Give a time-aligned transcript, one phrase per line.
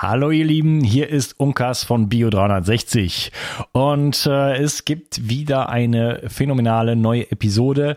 [0.00, 3.32] Hallo ihr Lieben, hier ist Unkas von Bio360
[3.72, 7.96] und äh, es gibt wieder eine phänomenale neue Episode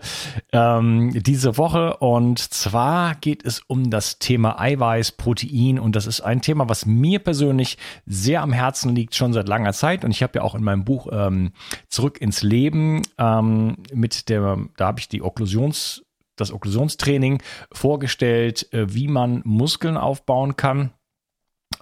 [0.51, 1.97] ähm, diese Woche.
[1.97, 5.77] Und zwar geht es um das Thema Eiweiß, Protein.
[5.77, 7.77] Und das ist ein Thema, was mir persönlich
[8.07, 10.03] sehr am Herzen liegt, schon seit langer Zeit.
[10.03, 11.51] Und ich habe ja auch in meinem Buch ähm,
[11.87, 16.03] Zurück ins Leben ähm, mit der, da habe ich die Okklusions
[16.35, 20.89] das Okklusionstraining vorgestellt, äh, wie man Muskeln aufbauen kann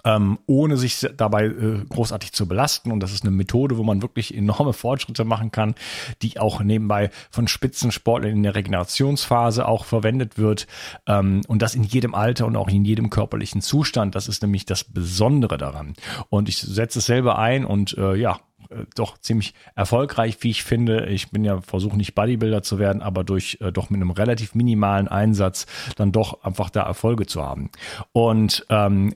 [0.04, 2.92] ähm, ohne sich dabei äh, großartig zu belasten.
[2.92, 5.74] Und das ist eine Methode, wo man wirklich enorme Fortschritte machen kann,
[6.22, 10.66] die auch nebenbei von Spitzensportlern in der Regenerationsphase auch verwendet wird.
[11.06, 14.14] Ähm, und das in jedem Alter und auch in jedem körperlichen Zustand.
[14.14, 15.94] Das ist nämlich das Besondere daran.
[16.28, 20.62] Und ich setze es selber ein und äh, ja, äh, doch ziemlich erfolgreich, wie ich
[20.62, 21.06] finde.
[21.06, 24.54] Ich bin ja versuche nicht Bodybuilder zu werden, aber durch äh, doch mit einem relativ
[24.54, 27.70] minimalen Einsatz dann doch einfach da Erfolge zu haben.
[28.12, 29.14] Und ähm,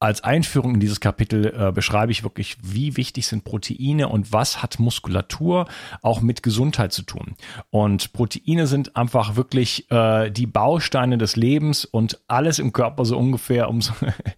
[0.00, 4.62] als Einführung in dieses Kapitel äh, beschreibe ich wirklich, wie wichtig sind Proteine und was
[4.62, 5.66] hat Muskulatur
[6.00, 7.36] auch mit Gesundheit zu tun.
[7.68, 13.18] Und Proteine sind einfach wirklich äh, die Bausteine des Lebens und alles im Körper so
[13.18, 13.92] ungefähr ums,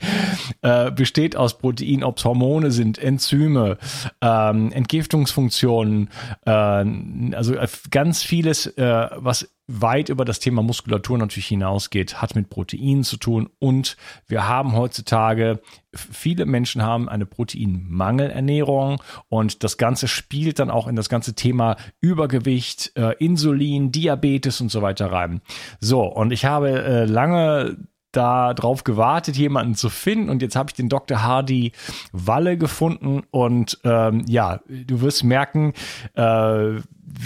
[0.63, 3.79] äh, besteht aus Proteinen, ob es Hormone sind, Enzyme,
[4.21, 6.11] ähm, Entgiftungsfunktionen,
[6.45, 12.35] äh, also äh, ganz vieles, äh, was weit über das Thema Muskulatur natürlich hinausgeht, hat
[12.35, 13.49] mit Proteinen zu tun.
[13.59, 13.97] Und
[14.27, 15.61] wir haben heutzutage,
[15.95, 21.77] viele Menschen haben eine Proteinmangelernährung und das Ganze spielt dann auch in das ganze Thema
[22.01, 25.41] Übergewicht, äh, Insulin, Diabetes und so weiter rein.
[25.81, 27.77] So, und ich habe äh, lange
[28.13, 30.29] da drauf gewartet, jemanden zu finden.
[30.29, 31.23] Und jetzt habe ich den Dr.
[31.23, 31.73] Hardy
[32.13, 33.23] Walle gefunden.
[33.31, 35.73] Und ähm, ja, du wirst merken,
[36.15, 36.75] äh,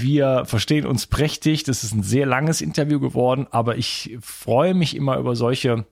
[0.00, 1.64] wir verstehen uns prächtig.
[1.64, 5.86] Das ist ein sehr langes Interview geworden, aber ich freue mich immer über solche,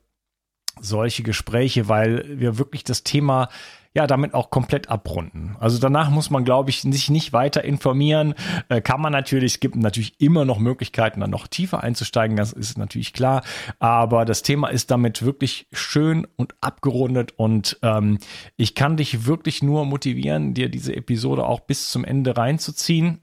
[0.79, 3.49] solche Gespräche, weil wir wirklich das Thema
[3.95, 5.55] ja damit auch komplett abrunden.
[5.59, 8.35] Also danach muss man, glaube ich, sich nicht weiter informieren.
[8.67, 12.51] Äh, kann man natürlich, es gibt natürlich immer noch Möglichkeiten, dann noch tiefer einzusteigen, das
[12.51, 13.41] ist natürlich klar.
[13.79, 18.19] Aber das Thema ist damit wirklich schön und abgerundet und ähm,
[18.57, 23.21] ich kann dich wirklich nur motivieren, dir diese Episode auch bis zum Ende reinzuziehen.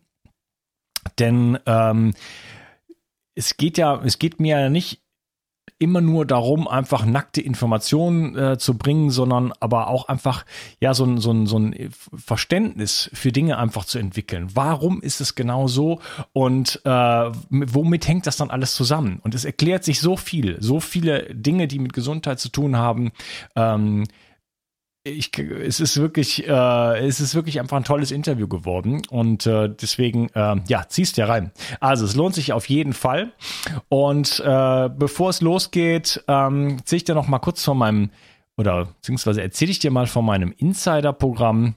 [1.19, 2.15] Denn ähm,
[3.35, 5.03] es geht ja, es geht mir ja nicht
[5.79, 10.45] immer nur darum, einfach nackte Informationen äh, zu bringen, sondern aber auch einfach
[10.81, 14.49] ja so ein, so, so ein Verständnis für Dinge einfach zu entwickeln.
[14.55, 16.01] Warum ist es genau so
[16.33, 16.91] und äh,
[17.51, 19.19] womit hängt das dann alles zusammen?
[19.23, 23.11] Und es erklärt sich so viel, so viele Dinge, die mit Gesundheit zu tun haben.
[23.57, 24.05] Ähm,
[25.05, 29.69] ich, es ist wirklich, äh, es ist wirklich einfach ein tolles Interview geworden und äh,
[29.69, 31.51] deswegen, äh, ja, ziehst ja rein.
[31.81, 33.33] Also es lohnt sich auf jeden Fall.
[33.89, 38.11] Und äh, bevor es losgeht, ähm, ziehe ich dir noch mal kurz von meinem
[38.59, 41.75] oder beziehungsweise erzähle ich dir mal von meinem Insider-Programm.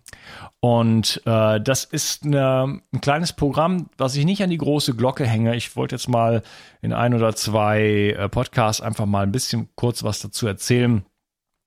[0.59, 5.25] Und äh, das ist eine, ein kleines Programm, was ich nicht an die große Glocke
[5.25, 5.55] hänge.
[5.55, 6.43] Ich wollte jetzt mal
[6.81, 11.05] in ein oder zwei äh, Podcasts einfach mal ein bisschen kurz was dazu erzählen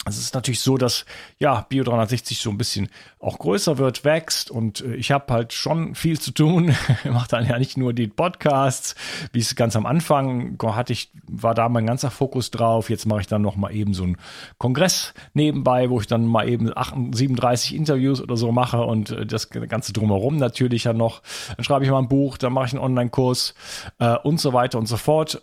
[0.07, 1.05] es ist natürlich so, dass
[1.39, 2.89] ja Bio 360 so ein bisschen
[3.19, 6.75] auch größer wird, wächst und äh, ich habe halt schon viel zu tun.
[7.05, 8.95] ich mache dann ja nicht nur die Podcasts,
[9.33, 12.91] wie es ganz am Anfang hatte ich war da mein ganzer Fokus drauf.
[12.91, 14.17] Jetzt mache ich dann noch mal eben so einen
[14.57, 16.73] Kongress nebenbei, wo ich dann mal eben
[17.13, 21.23] 37 Interviews oder so mache und äh, das ganze drumherum natürlich ja noch.
[21.57, 23.55] Dann schreibe ich mal ein Buch, dann mache ich einen Online-Kurs
[23.99, 25.43] äh, und so weiter und so fort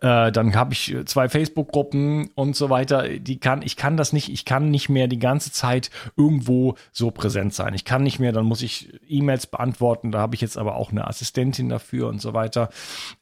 [0.00, 3.08] äh, dann habe ich zwei Facebook-Gruppen und so weiter.
[3.08, 7.10] Die kann, ich kann das nicht, ich kann nicht mehr die ganze Zeit irgendwo so
[7.10, 7.74] präsent sein.
[7.74, 10.12] Ich kann nicht mehr, dann muss ich E-Mails beantworten.
[10.12, 12.70] Da habe ich jetzt aber auch eine Assistentin dafür und so weiter.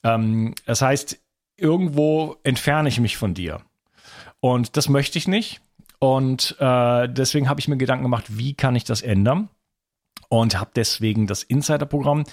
[0.02, 1.18] Ähm, das heißt,
[1.56, 3.60] irgendwo entferne ich mich von dir.
[4.40, 5.60] Und das möchte ich nicht.
[5.98, 9.48] Und äh, deswegen habe ich mir Gedanken gemacht, wie kann ich das ändern?
[10.28, 12.24] Und habe deswegen das Insider-Programm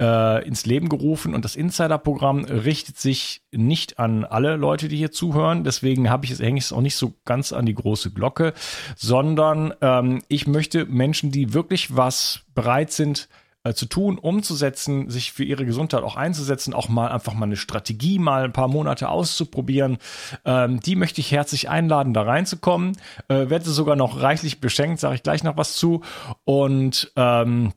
[0.00, 1.34] äh, ins Leben gerufen.
[1.34, 5.64] Und das Insider-Programm richtet sich nicht an alle Leute, die hier zuhören.
[5.64, 8.52] Deswegen habe ich es hänge ich es auch nicht so ganz an die große Glocke,
[8.96, 13.28] sondern ähm, ich möchte Menschen, die wirklich was bereit sind,
[13.62, 17.56] äh, zu tun, umzusetzen, sich für ihre Gesundheit auch einzusetzen, auch mal einfach mal eine
[17.56, 19.98] Strategie mal ein paar Monate auszuprobieren.
[20.44, 22.96] Ähm, die möchte ich herzlich einladen, da reinzukommen.
[23.28, 26.02] Äh, werde sogar noch reichlich beschenkt, sage ich gleich noch was zu.
[26.44, 27.72] Und ähm,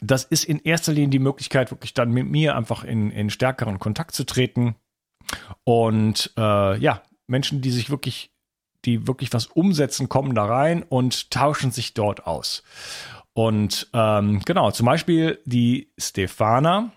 [0.00, 3.78] das ist in erster Linie die Möglichkeit, wirklich dann mit mir einfach in, in stärkeren
[3.78, 4.74] Kontakt zu treten.
[5.64, 8.32] Und äh, ja, Menschen, die sich wirklich,
[8.84, 12.62] die wirklich was umsetzen, kommen da rein und tauschen sich dort aus.
[13.34, 16.92] Und ähm, genau, zum Beispiel die Stefana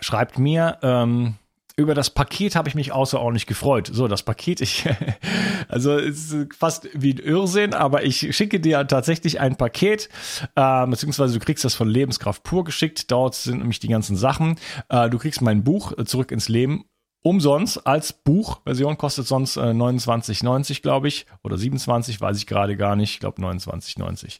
[0.00, 1.36] schreibt mir, ähm,
[1.76, 3.88] über das Paket habe ich mich außerordentlich gefreut.
[3.92, 4.86] So, das Paket, ich,
[5.68, 10.08] also es ist fast wie ein Irrsinn, aber ich schicke dir tatsächlich ein Paket,
[10.56, 13.10] äh, beziehungsweise du kriegst das von Lebenskraft pur geschickt.
[13.10, 14.56] Dort sind nämlich die ganzen Sachen.
[14.88, 16.84] Äh, du kriegst mein Buch äh, Zurück ins Leben
[17.22, 22.96] umsonst als Buchversion kostet sonst äh, 29,90 glaube ich oder 27 weiß ich gerade gar
[22.96, 24.38] nicht ich glaube 29,90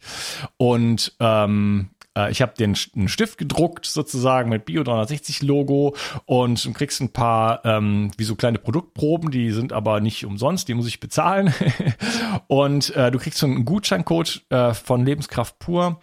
[0.56, 5.94] und ähm, äh, ich habe den einen Stift gedruckt, sozusagen mit Bio 360 Logo
[6.27, 10.69] und du kriegst ein paar ähm, wie so kleine Produktproben, die sind aber nicht umsonst,
[10.69, 11.55] die muss ich bezahlen.
[12.49, 16.00] und äh, du kriegst so einen Gutscheincode äh, von Lebenskraft pur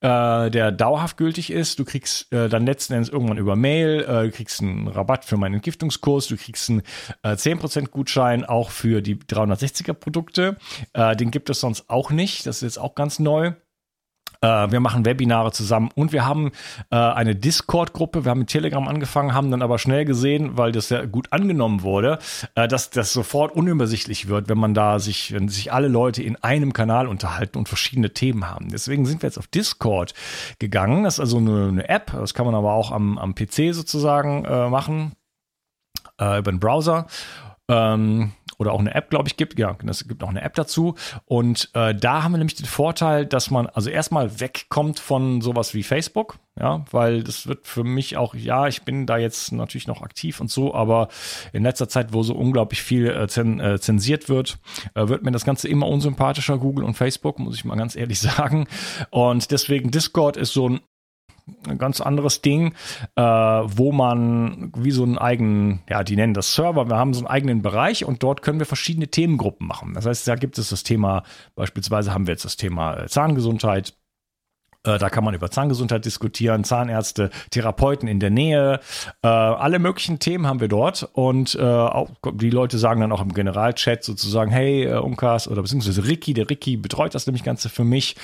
[0.00, 1.78] äh, der dauerhaft gültig ist.
[1.78, 5.36] Du kriegst äh, dann letzten Endes irgendwann über Mail, äh, du kriegst einen Rabatt für
[5.36, 6.82] meinen Entgiftungskurs, du kriegst einen
[7.22, 10.56] äh, 10% Gutschein auch für die 360er Produkte.
[10.92, 12.46] Äh, den gibt es sonst auch nicht.
[12.46, 13.52] Das ist jetzt auch ganz neu.
[14.40, 16.52] Äh, wir machen Webinare zusammen und wir haben
[16.90, 18.24] äh, eine Discord-Gruppe.
[18.24, 21.82] Wir haben mit Telegram angefangen, haben dann aber schnell gesehen, weil das sehr gut angenommen
[21.82, 22.18] wurde,
[22.54, 26.36] äh, dass das sofort unübersichtlich wird, wenn man da sich, wenn sich alle Leute in
[26.36, 28.68] einem Kanal unterhalten und verschiedene Themen haben.
[28.68, 30.14] Deswegen sind wir jetzt auf Discord
[30.58, 31.04] gegangen.
[31.04, 32.12] Das ist also eine, eine App.
[32.12, 35.12] Das kann man aber auch am, am PC sozusagen äh, machen
[36.20, 37.06] äh, über den Browser.
[37.68, 39.58] Ähm, oder auch eine App, glaube ich, gibt.
[39.58, 40.96] Ja, es gibt auch eine App dazu.
[41.24, 45.74] Und äh, da haben wir nämlich den Vorteil, dass man also erstmal wegkommt von sowas
[45.74, 49.86] wie Facebook, ja, weil das wird für mich auch, ja, ich bin da jetzt natürlich
[49.86, 51.08] noch aktiv und so, aber
[51.52, 54.58] in letzter Zeit, wo so unglaublich viel äh, zen, äh, zensiert wird,
[54.94, 58.18] äh, wird mir das Ganze immer unsympathischer, Google und Facebook, muss ich mal ganz ehrlich
[58.20, 58.66] sagen.
[59.10, 60.80] Und deswegen Discord ist so ein
[61.68, 62.74] ein ganz anderes Ding,
[63.16, 67.20] äh, wo man wie so einen eigenen, ja, die nennen das Server, wir haben so
[67.20, 69.94] einen eigenen Bereich und dort können wir verschiedene Themengruppen machen.
[69.94, 71.22] Das heißt, da gibt es das Thema,
[71.54, 73.94] beispielsweise haben wir jetzt das Thema äh, Zahngesundheit,
[74.84, 78.80] äh, da kann man über Zahngesundheit diskutieren, Zahnärzte, Therapeuten in der Nähe,
[79.22, 83.20] äh, alle möglichen Themen haben wir dort und äh, auch die Leute sagen dann auch
[83.20, 87.84] im Generalchat sozusagen, hey Unkas oder beziehungsweise Ricky, der Ricky betreut das nämlich Ganze für
[87.84, 88.16] mich.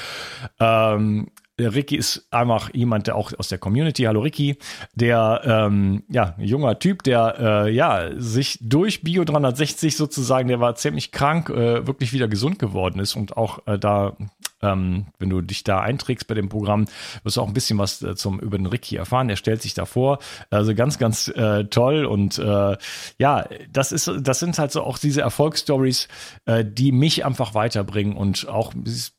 [0.60, 1.28] Ähm,
[1.58, 4.58] der Ricky ist einfach jemand, der auch aus der Community, hallo Ricky,
[4.94, 10.74] der ähm, ja, junger Typ, der äh, ja sich durch Bio 360 sozusagen, der war
[10.74, 14.16] ziemlich krank, äh, wirklich wieder gesund geworden ist und auch äh, da
[14.64, 16.86] ähm, wenn du dich da einträgst bei dem Programm,
[17.22, 19.28] wirst du auch ein bisschen was äh, zum über den Ricky erfahren.
[19.28, 20.18] Der stellt sich da vor.
[20.50, 22.04] Also ganz, ganz äh, toll.
[22.04, 22.76] Und äh,
[23.18, 26.08] ja, das ist, das sind halt so auch diese Erfolgsstories,
[26.46, 28.72] äh, die mich einfach weiterbringen und auch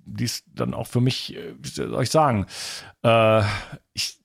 [0.06, 2.46] die ist dann auch für mich, äh, wie soll ich sagen,
[3.04, 3.42] äh,
[3.94, 4.20] ich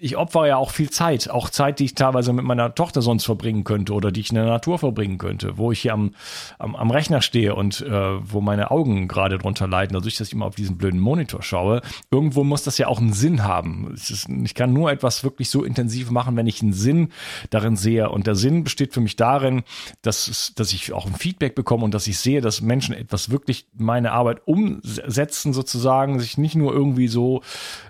[0.00, 3.24] ich opfere ja auch viel Zeit, auch Zeit, die ich teilweise mit meiner Tochter sonst
[3.24, 6.14] verbringen könnte oder die ich in der Natur verbringen könnte, wo ich hier am,
[6.58, 10.32] am, am Rechner stehe und äh, wo meine Augen gerade drunter leiden, dadurch, dass ich
[10.32, 11.82] immer auf diesen blöden Monitor schaue.
[12.10, 13.92] Irgendwo muss das ja auch einen Sinn haben.
[13.92, 17.10] Ist, ich kann nur etwas wirklich so intensiv machen, wenn ich einen Sinn
[17.50, 18.08] darin sehe.
[18.08, 19.62] Und der Sinn besteht für mich darin,
[20.00, 23.66] dass, dass ich auch ein Feedback bekomme und dass ich sehe, dass Menschen etwas wirklich
[23.76, 27.42] meine Arbeit umsetzen, sozusagen, sich nicht nur irgendwie so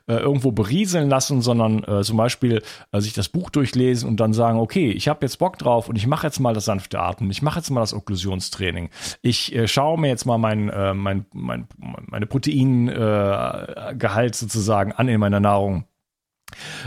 [0.09, 2.63] äh, irgendwo berieseln lassen, sondern äh, zum Beispiel
[2.93, 5.97] äh, sich das Buch durchlesen und dann sagen, okay, ich habe jetzt Bock drauf und
[5.97, 8.91] ich mache jetzt mal das sanfte Atmen, ich mache jetzt mal das Okklusionstraining,
[9.23, 15.21] ich äh, schaue mir jetzt mal mein, äh, mein, mein, meine Proteingehalt sozusagen an in
[15.21, 15.85] meiner Nahrung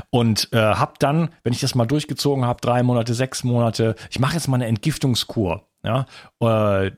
[0.10, 4.19] und äh, habe dann, wenn ich das mal durchgezogen habe, drei Monate, sechs Monate, ich
[4.19, 5.68] mache jetzt mal eine Entgiftungskur.
[5.86, 6.06] Ja,
[6.39, 6.92] äh,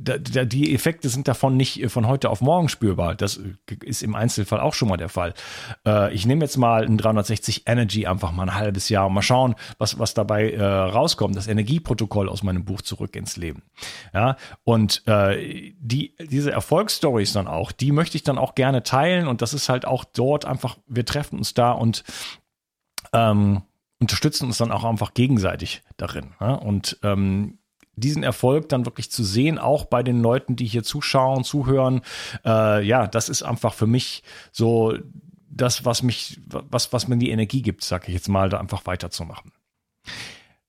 [0.00, 3.16] die Effekte sind davon nicht äh, von heute auf morgen spürbar.
[3.16, 5.34] Das äh, ist im Einzelfall auch schon mal der Fall.
[5.84, 9.22] Äh, ich nehme jetzt mal ein 360 Energy einfach mal ein halbes Jahr und mal
[9.22, 11.36] schauen, was, was dabei rauskommt.
[11.36, 13.62] Das Energieprotokoll aus meinem Buch zurück ins Leben.
[14.14, 19.42] Ja, und die, diese Erfolgsstories dann auch, die möchte ich dann auch gerne teilen und
[19.42, 22.04] das ist halt auch dort einfach, wir treffen uns da und
[23.12, 23.62] ähm,
[24.00, 26.34] unterstützen uns dann auch einfach gegenseitig darin.
[26.40, 26.54] Ja?
[26.54, 27.58] Und ähm,
[27.98, 32.02] diesen Erfolg dann wirklich zu sehen, auch bei den Leuten, die hier zuschauen, zuhören,
[32.44, 34.94] äh, ja, das ist einfach für mich so
[35.50, 38.86] das, was mich, was, was mir die Energie gibt, sage ich jetzt mal, da einfach
[38.86, 39.52] weiterzumachen.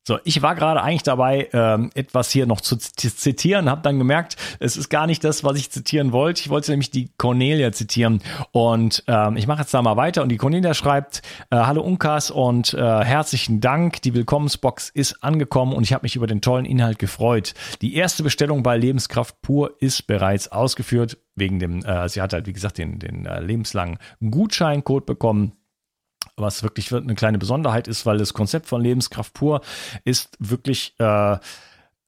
[0.07, 4.37] So, ich war gerade eigentlich dabei, ähm, etwas hier noch zu zitieren, habe dann gemerkt,
[4.59, 6.41] es ist gar nicht das, was ich zitieren wollte.
[6.41, 10.23] Ich wollte nämlich die Cornelia zitieren und ähm, ich mache jetzt da mal weiter.
[10.23, 14.01] Und die Cornelia schreibt: äh, Hallo Unkas und äh, herzlichen Dank.
[14.01, 17.53] Die Willkommensbox ist angekommen und ich habe mich über den tollen Inhalt gefreut.
[17.81, 21.85] Die erste Bestellung bei Lebenskraft pur ist bereits ausgeführt wegen dem.
[21.85, 25.58] Äh, sie hat halt wie gesagt den den äh, lebenslangen Gutscheincode bekommen
[26.39, 29.61] was wirklich eine kleine Besonderheit ist, weil das Konzept von Lebenskraft pur
[30.03, 31.37] ist wirklich äh,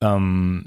[0.02, 0.66] ähm,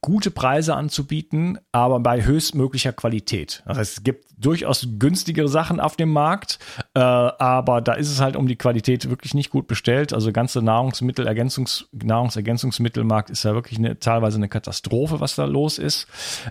[0.00, 3.62] gute Preise anzubieten, aber bei höchstmöglicher Qualität.
[3.66, 6.58] Das heißt, es gibt durchaus günstigere Sachen auf dem Markt,
[6.94, 10.12] äh, aber da ist es halt um die Qualität wirklich nicht gut bestellt.
[10.12, 15.78] Also ganze Nahrungsmittel, Ergänzungs, Nahrungsergänzungsmittelmarkt ist ja wirklich eine, teilweise eine Katastrophe, was da los
[15.78, 16.06] ist.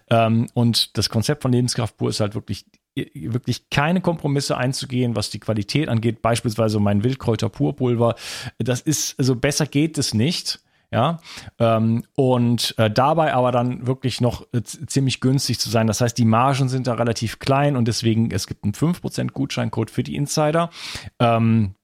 [0.09, 5.29] Ähm, und das Konzept von Lebenskraft pur ist halt wirklich wirklich keine Kompromisse einzugehen, was
[5.29, 6.21] die Qualität angeht.
[6.21, 8.15] Beispielsweise mein Wildkräuter Purpulver.
[8.57, 10.59] Das ist, also besser geht es nicht.
[10.93, 11.21] Ja,
[11.57, 15.87] ähm, und äh, dabei aber dann wirklich noch äh, ziemlich günstig zu sein.
[15.87, 19.89] Das heißt, die Margen sind da relativ klein und deswegen, es gibt einen 5% Gutscheincode
[19.89, 20.69] für die Insider.
[21.17, 21.75] Ähm,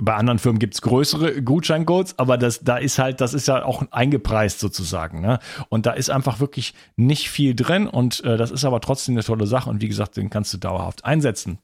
[0.00, 3.82] bei anderen Firmen gibt's größere Gutscheincodes, aber das, da ist halt, das ist ja auch
[3.90, 5.20] eingepreist sozusagen.
[5.20, 5.40] Ne?
[5.68, 9.24] Und da ist einfach wirklich nicht viel drin und äh, das ist aber trotzdem eine
[9.24, 11.58] tolle Sache und wie gesagt, den kannst du dauerhaft einsetzen.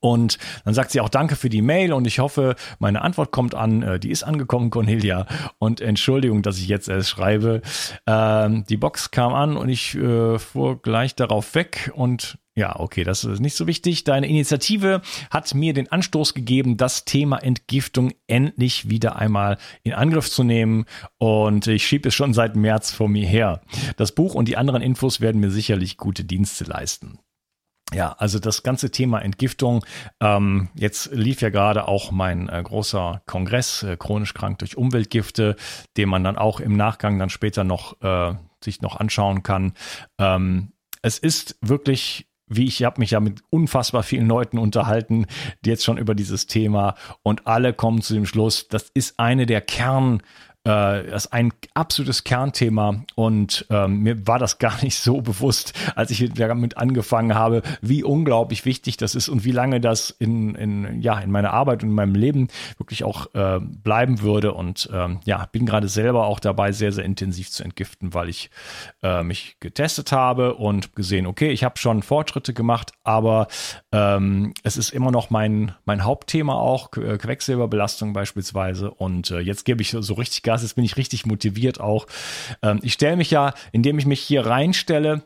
[0.00, 3.54] Und dann sagt sie auch Danke für die Mail und ich hoffe, meine Antwort kommt
[3.54, 3.82] an.
[3.82, 5.26] Äh, die ist angekommen, Cornelia.
[5.58, 7.62] Und Entschuldigung, dass ich jetzt erst schreibe.
[8.06, 13.04] Ähm, die Box kam an und ich äh, fuhr gleich darauf weg und ja, okay,
[13.04, 14.04] das ist nicht so wichtig.
[14.04, 20.30] Deine Initiative hat mir den Anstoß gegeben, das Thema Entgiftung endlich wieder einmal in Angriff
[20.30, 20.86] zu nehmen.
[21.18, 23.60] Und ich schiebe es schon seit März vor mir her.
[23.98, 27.18] Das Buch und die anderen Infos werden mir sicherlich gute Dienste leisten.
[27.94, 29.84] Ja, also das ganze Thema Entgiftung.
[30.20, 35.54] Ähm, jetzt lief ja gerade auch mein äh, großer Kongress, äh, chronisch krank durch Umweltgifte,
[35.96, 39.74] den man dann auch im Nachgang dann später noch äh, sich noch anschauen kann.
[40.18, 45.26] Ähm, es ist wirklich wie ich habe mich ja mit unfassbar vielen Leuten unterhalten,
[45.64, 49.46] die jetzt schon über dieses Thema und alle kommen zu dem Schluss, das ist eine
[49.46, 50.22] der Kern
[50.66, 56.10] das ist ein absolutes Kernthema und ähm, mir war das gar nicht so bewusst, als
[56.10, 61.00] ich damit angefangen habe, wie unglaublich wichtig das ist und wie lange das in, in,
[61.00, 64.54] ja, in meiner Arbeit und in meinem Leben wirklich auch äh, bleiben würde.
[64.54, 68.50] Und ähm, ja, bin gerade selber auch dabei, sehr, sehr intensiv zu entgiften, weil ich
[69.02, 73.46] äh, mich getestet habe und gesehen, okay, ich habe schon Fortschritte gemacht, aber
[73.92, 78.90] ähm, es ist immer noch mein, mein Hauptthema auch, Quecksilberbelastung beispielsweise.
[78.90, 80.62] Und äh, jetzt gebe ich so richtig Gas Podcast.
[80.62, 82.06] Jetzt bin ich richtig motiviert auch.
[82.62, 85.22] Ähm, ich stelle mich ja, indem ich mich hier reinstelle,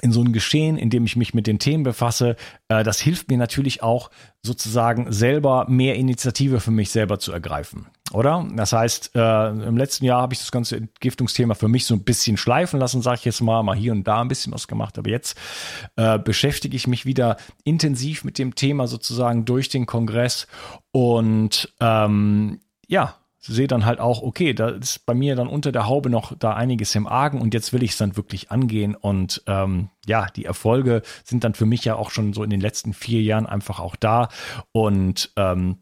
[0.00, 2.36] in so ein Geschehen, in dem ich mich mit den Themen befasse,
[2.68, 4.10] äh, das hilft mir natürlich auch
[4.44, 8.46] sozusagen selber mehr Initiative für mich selber zu ergreifen, oder?
[8.54, 12.04] Das heißt, äh, im letzten Jahr habe ich das ganze Entgiftungsthema für mich so ein
[12.04, 14.98] bisschen schleifen lassen, sage ich jetzt mal, mal hier und da ein bisschen was gemacht,
[14.98, 15.36] aber jetzt
[15.96, 20.46] äh, beschäftige ich mich wieder intensiv mit dem Thema sozusagen durch den Kongress
[20.92, 23.16] und ähm, ja,
[23.48, 26.54] sehe dann halt auch, okay, da ist bei mir dann unter der Haube noch da
[26.54, 28.94] einiges im Argen und jetzt will ich es dann wirklich angehen.
[28.94, 32.60] Und ähm, ja, die Erfolge sind dann für mich ja auch schon so in den
[32.60, 34.28] letzten vier Jahren einfach auch da.
[34.72, 35.78] Und ähm,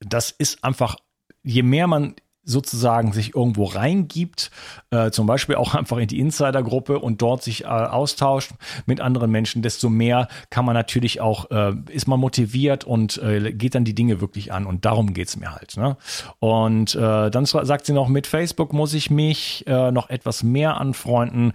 [0.00, 0.96] das ist einfach,
[1.42, 2.14] je mehr man
[2.44, 4.50] sozusagen sich irgendwo reingibt,
[4.90, 8.52] äh, zum Beispiel auch einfach in die Insider-Gruppe und dort sich äh, austauscht
[8.86, 13.52] mit anderen Menschen, desto mehr kann man natürlich auch, äh, ist man motiviert und äh,
[13.52, 15.76] geht dann die Dinge wirklich an und darum geht's mir halt.
[15.76, 15.96] Ne?
[16.40, 20.80] Und äh, dann sagt sie noch, mit Facebook muss ich mich äh, noch etwas mehr
[20.80, 21.52] anfreunden.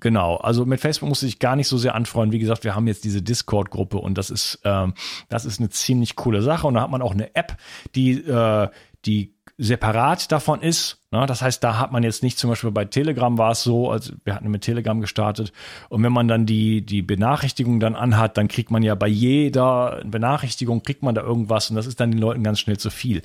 [0.00, 2.32] Genau, also mit Facebook musste ich gar nicht so sehr anfreunden.
[2.32, 4.94] Wie gesagt, wir haben jetzt diese Discord-Gruppe und das ist, ähm,
[5.28, 6.66] das ist eine ziemlich coole Sache.
[6.66, 7.58] Und da hat man auch eine App,
[7.94, 8.68] die, äh,
[9.04, 10.99] die separat davon ist.
[11.12, 11.26] Ne?
[11.26, 14.12] Das heißt, da hat man jetzt nicht zum Beispiel bei Telegram war es so, also
[14.24, 15.52] wir hatten mit Telegram gestartet
[15.88, 20.02] und wenn man dann die, die Benachrichtigung dann anhat, dann kriegt man ja bei jeder
[20.04, 23.22] Benachrichtigung kriegt man da irgendwas und das ist dann den Leuten ganz schnell zu viel.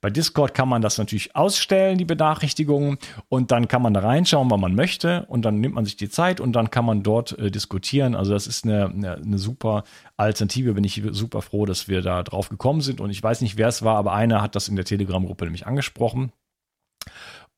[0.00, 4.50] Bei Discord kann man das natürlich ausstellen, die Benachrichtigungen und dann kann man da reinschauen,
[4.50, 7.38] wann man möchte und dann nimmt man sich die Zeit und dann kann man dort
[7.38, 8.16] äh, diskutieren.
[8.16, 9.84] Also das ist eine, eine, eine super
[10.16, 13.56] Alternative, bin ich super froh, dass wir da drauf gekommen sind und ich weiß nicht,
[13.56, 16.32] wer es war, aber einer hat das in der Telegram-Gruppe nämlich angesprochen.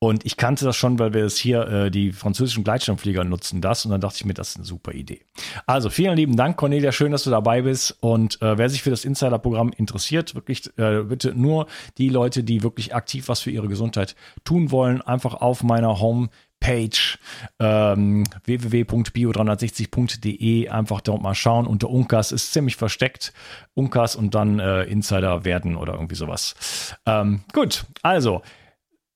[0.03, 3.85] Und ich kannte das schon, weil wir es hier, äh, die französischen Gleitschirmflieger nutzen das.
[3.85, 5.21] Und dann dachte ich mir, das ist eine super Idee.
[5.67, 6.91] Also vielen lieben Dank, Cornelia.
[6.91, 7.97] Schön, dass du dabei bist.
[7.99, 11.67] Und äh, wer sich für das Insider-Programm interessiert, wirklich äh, bitte nur
[11.99, 16.29] die Leute, die wirklich aktiv was für ihre Gesundheit tun wollen, einfach auf meiner Home
[16.59, 17.19] Page
[17.59, 21.67] ähm, www.bio360.de einfach dort mal schauen.
[21.67, 23.33] Unter Unkas ist ziemlich versteckt.
[23.75, 26.95] Unkas und dann äh, Insider werden oder irgendwie sowas.
[27.05, 28.41] Ähm, gut, also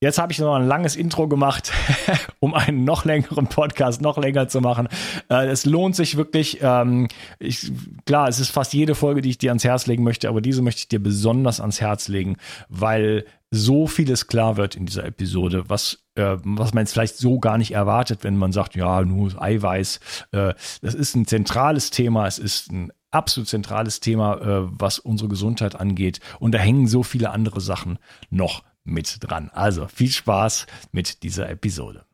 [0.01, 1.71] Jetzt habe ich noch ein langes Intro gemacht,
[2.39, 4.89] um einen noch längeren Podcast noch länger zu machen.
[5.29, 6.59] Äh, es lohnt sich wirklich.
[6.61, 7.07] Ähm,
[7.39, 7.71] ich,
[8.05, 10.61] klar, es ist fast jede Folge, die ich dir ans Herz legen möchte, aber diese
[10.61, 12.35] möchte ich dir besonders ans Herz legen,
[12.67, 17.39] weil so vieles klar wird in dieser Episode, was, äh, was man jetzt vielleicht so
[17.39, 20.01] gar nicht erwartet, wenn man sagt, ja, nur Eiweiß.
[20.33, 25.79] Äh, das ist ein zentrales Thema, es ist ein absolut zentrales Thema, was unsere Gesundheit
[25.79, 26.19] angeht.
[26.39, 27.97] Und da hängen so viele andere Sachen
[28.29, 29.49] noch mit dran.
[29.53, 32.05] Also viel Spaß mit dieser Episode.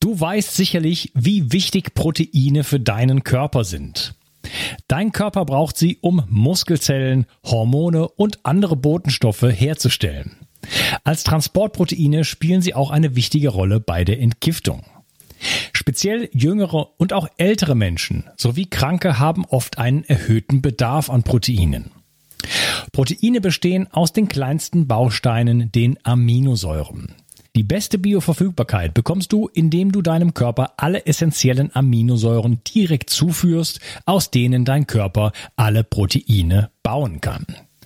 [0.00, 4.14] Du weißt sicherlich, wie wichtig Proteine für deinen Körper sind.
[4.88, 10.36] Dein Körper braucht sie, um Muskelzellen, Hormone und andere Botenstoffe herzustellen.
[11.04, 14.84] Als Transportproteine spielen sie auch eine wichtige Rolle bei der Entgiftung.
[15.72, 21.90] Speziell jüngere und auch ältere Menschen sowie Kranke haben oft einen erhöhten Bedarf an Proteinen.
[22.92, 27.14] Proteine bestehen aus den kleinsten Bausteinen, den Aminosäuren.
[27.54, 34.30] Die beste Bioverfügbarkeit bekommst du, indem du deinem Körper alle essentiellen Aminosäuren direkt zuführst, aus
[34.30, 37.44] denen dein Körper alle Proteine bauen kann.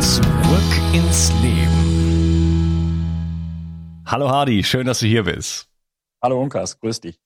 [0.00, 1.84] Zurück ins Leben.
[4.06, 5.68] Hallo Hardy, schön, dass du hier bist.
[6.22, 7.18] Hallo Unkas, grüß dich.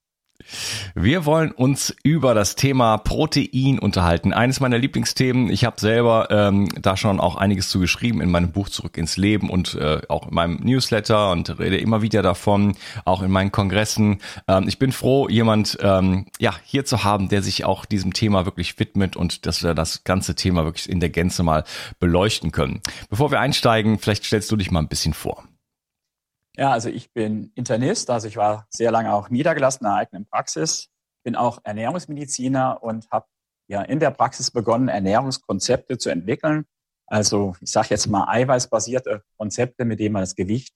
[0.95, 4.33] Wir wollen uns über das Thema Protein unterhalten.
[4.33, 5.51] Eines meiner Lieblingsthemen.
[5.51, 9.17] Ich habe selber ähm, da schon auch einiges zu geschrieben in meinem Buch Zurück ins
[9.17, 13.53] Leben und äh, auch in meinem Newsletter und rede immer wieder davon, auch in meinen
[13.53, 14.19] Kongressen.
[14.47, 18.45] Ähm, ich bin froh, jemand ähm, ja hier zu haben, der sich auch diesem Thema
[18.45, 21.65] wirklich widmet und dass wir das ganze Thema wirklich in der Gänze mal
[22.01, 22.81] beleuchten können.
[23.11, 25.45] Bevor wir einsteigen, vielleicht stellst du dich mal ein bisschen vor.
[26.59, 30.27] Ja, also ich bin Internist, also ich war sehr lange auch niedergelassen in der eigenen
[30.27, 30.89] Praxis,
[31.23, 33.27] bin auch Ernährungsmediziner und habe
[33.69, 36.65] ja in der Praxis begonnen, Ernährungskonzepte zu entwickeln.
[37.07, 40.75] Also ich sage jetzt mal eiweißbasierte Konzepte, mit denen man das Gewicht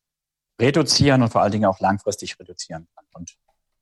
[0.61, 3.05] reduzieren und vor allen Dingen auch langfristig reduzieren kann.
[3.14, 3.35] Und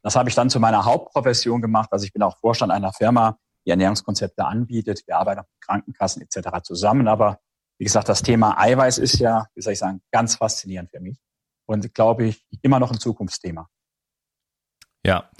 [0.02, 1.90] das habe ich dann zu meiner Hauptprofession gemacht.
[1.92, 3.36] Also ich bin auch Vorstand einer Firma,
[3.66, 5.02] die Ernährungskonzepte anbietet.
[5.06, 6.62] Wir arbeiten auch mit Krankenkassen etc.
[6.62, 7.08] zusammen.
[7.08, 7.40] Aber
[7.76, 11.18] wie gesagt, das Thema Eiweiß ist ja, wie soll ich sagen, ganz faszinierend für mich
[11.70, 13.68] und glaube ich immer noch ein Zukunftsthema.
[15.06, 15.30] Ja,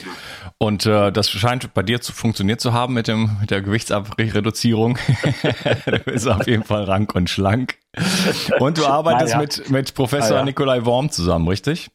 [0.57, 4.97] und äh, das scheint bei dir zu funktioniert zu haben mit dem mit der Gewichtsreduzierung.
[5.85, 7.77] du bist auf jeden Fall rank und schlank.
[8.59, 9.39] Und du arbeitest ja.
[9.39, 10.45] mit mit Professor ja.
[10.45, 11.91] Nikolai Worm zusammen, richtig?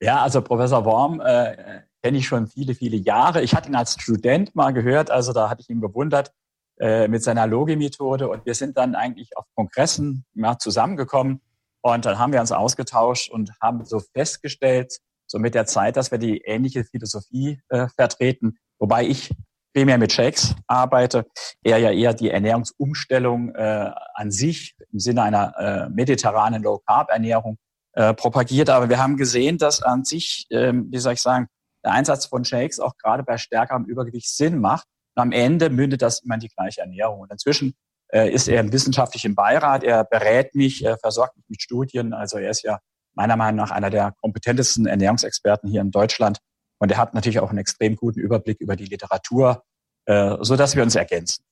[0.00, 3.42] Ja, also Professor Worm äh, kenne ich schon viele viele Jahre.
[3.42, 6.32] Ich hatte ihn als Student mal gehört, also da hatte ich ihn bewundert
[6.80, 11.40] äh, mit seiner Logi-Methode und wir sind dann eigentlich auf Kongressen mal zusammengekommen
[11.84, 16.10] und dann haben wir uns ausgetauscht und haben so festgestellt, so mit der Zeit, dass
[16.10, 19.30] wir die ähnliche Philosophie äh, vertreten, wobei ich
[19.74, 21.26] primär mit Shakes arbeite,
[21.62, 27.58] er ja eher die Ernährungsumstellung äh, an sich im Sinne einer äh, mediterranen Low-Carb-Ernährung
[27.92, 28.70] äh, propagiert.
[28.70, 31.48] Aber wir haben gesehen, dass an sich, äh, wie soll ich sagen,
[31.84, 34.86] der Einsatz von Shakes auch gerade bei stärkerem Übergewicht Sinn macht.
[35.16, 37.20] Und am Ende mündet das immer in die gleiche Ernährung.
[37.20, 37.74] Und inzwischen
[38.12, 42.12] ist er im wissenschaftlichen Beirat, er berät mich, er versorgt mich mit Studien.
[42.12, 42.78] Also er ist ja
[43.14, 46.38] meiner Meinung nach einer der kompetentesten Ernährungsexperten hier in Deutschland.
[46.78, 49.62] Und er hat natürlich auch einen extrem guten Überblick über die Literatur,
[50.06, 51.43] äh, so dass wir uns ergänzen.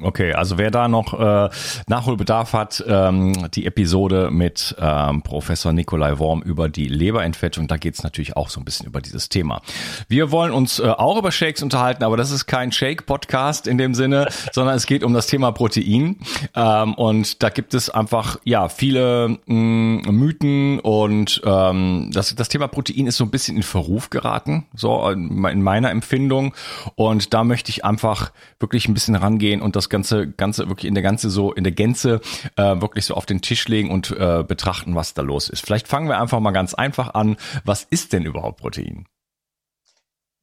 [0.00, 1.50] Okay, also wer da noch äh,
[1.86, 8.02] Nachholbedarf hat, ähm, die Episode mit ähm, Professor Nikolai Worm über die Leberentfettung, da geht's
[8.02, 9.60] natürlich auch so ein bisschen über dieses Thema.
[10.08, 13.94] Wir wollen uns äh, auch über Shakes unterhalten, aber das ist kein Shake-Podcast in dem
[13.94, 16.16] Sinne, sondern es geht um das Thema Protein.
[16.54, 22.48] Ähm, und da gibt es einfach ja viele mh, mm, Mythen und ähm, das, das
[22.48, 26.54] Thema Protein ist so ein bisschen in Verruf geraten, so in meiner Empfindung.
[26.94, 30.86] Und da möchte ich einfach wirklich ein bisschen rangehen und das das ganze, ganze wirklich
[30.86, 32.20] in der ganze so in der Gänze
[32.56, 35.64] äh, wirklich so auf den Tisch legen und äh, betrachten, was da los ist.
[35.64, 37.36] Vielleicht fangen wir einfach mal ganz einfach an.
[37.64, 39.06] Was ist denn überhaupt Protein?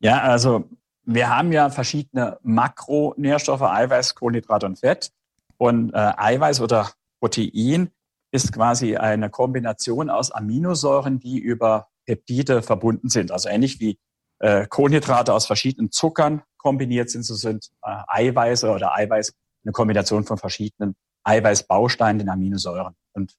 [0.01, 0.69] Ja, also
[1.03, 5.11] wir haben ja verschiedene Makronährstoffe, Eiweiß, Kohlenhydrat und Fett.
[5.57, 7.89] Und äh, Eiweiß oder Protein
[8.31, 13.31] ist quasi eine Kombination aus Aminosäuren, die über Peptide verbunden sind.
[13.31, 13.99] Also ähnlich wie
[14.39, 17.23] äh, Kohlenhydrate aus verschiedenen Zuckern kombiniert sind.
[17.23, 22.95] So sind äh, Eiweiße oder Eiweiß eine Kombination von verschiedenen Eiweißbausteinen, den Aminosäuren.
[23.13, 23.33] Und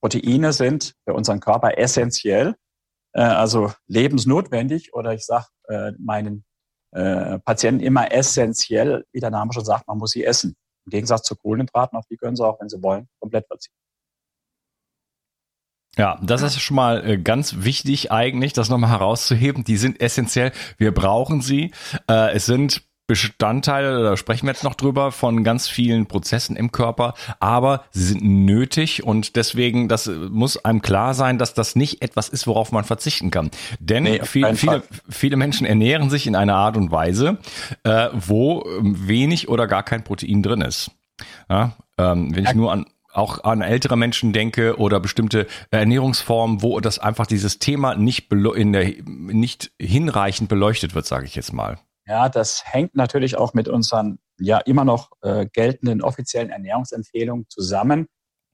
[0.00, 2.56] Proteine sind für unseren Körper essentiell,
[3.12, 6.44] äh, also lebensnotwendig oder ich sage äh, meinen
[6.92, 10.56] äh, Patienten immer essentiell, wie der Name schon sagt, man muss sie essen.
[10.84, 13.81] Im Gegensatz zu Kohlenhydraten, auf die können sie auch, wenn sie wollen, komplett verzichten.
[15.98, 19.64] Ja, das ist schon mal äh, ganz wichtig eigentlich, das nochmal herauszuheben.
[19.64, 20.52] Die sind essentiell.
[20.78, 21.72] Wir brauchen sie.
[22.08, 26.72] Äh, es sind Bestandteile, da sprechen wir jetzt noch drüber, von ganz vielen Prozessen im
[26.72, 32.00] Körper, aber sie sind nötig und deswegen, das muss einem klar sein, dass das nicht
[32.00, 33.50] etwas ist, worauf man verzichten kann.
[33.80, 37.38] Denn nee, viel, viele, viele Menschen ernähren sich in einer Art und Weise,
[37.82, 40.92] äh, wo wenig oder gar kein Protein drin ist.
[41.50, 46.80] Ja, ähm, wenn ich nur an auch an ältere Menschen denke oder bestimmte Ernährungsformen, wo
[46.80, 51.78] das einfach dieses Thema nicht, in der, nicht hinreichend beleuchtet wird, sage ich jetzt mal.
[52.06, 58.08] Ja, das hängt natürlich auch mit unseren ja immer noch äh, geltenden offiziellen Ernährungsempfehlungen zusammen.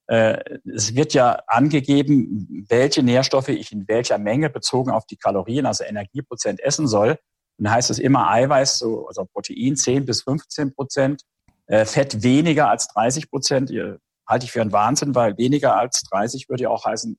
[0.06, 5.66] Äh, es wird ja angegeben, welche Nährstoffe ich in welcher Menge bezogen auf die Kalorien,
[5.66, 7.18] also Energieprozent essen soll.
[7.58, 11.22] Dann heißt es immer Eiweiß, so, also Protein 10 bis 15 Prozent,
[11.66, 13.70] äh, Fett weniger als 30 Prozent.
[14.28, 17.18] Halte ich für einen Wahnsinn, weil weniger als 30 würde ja auch heißen,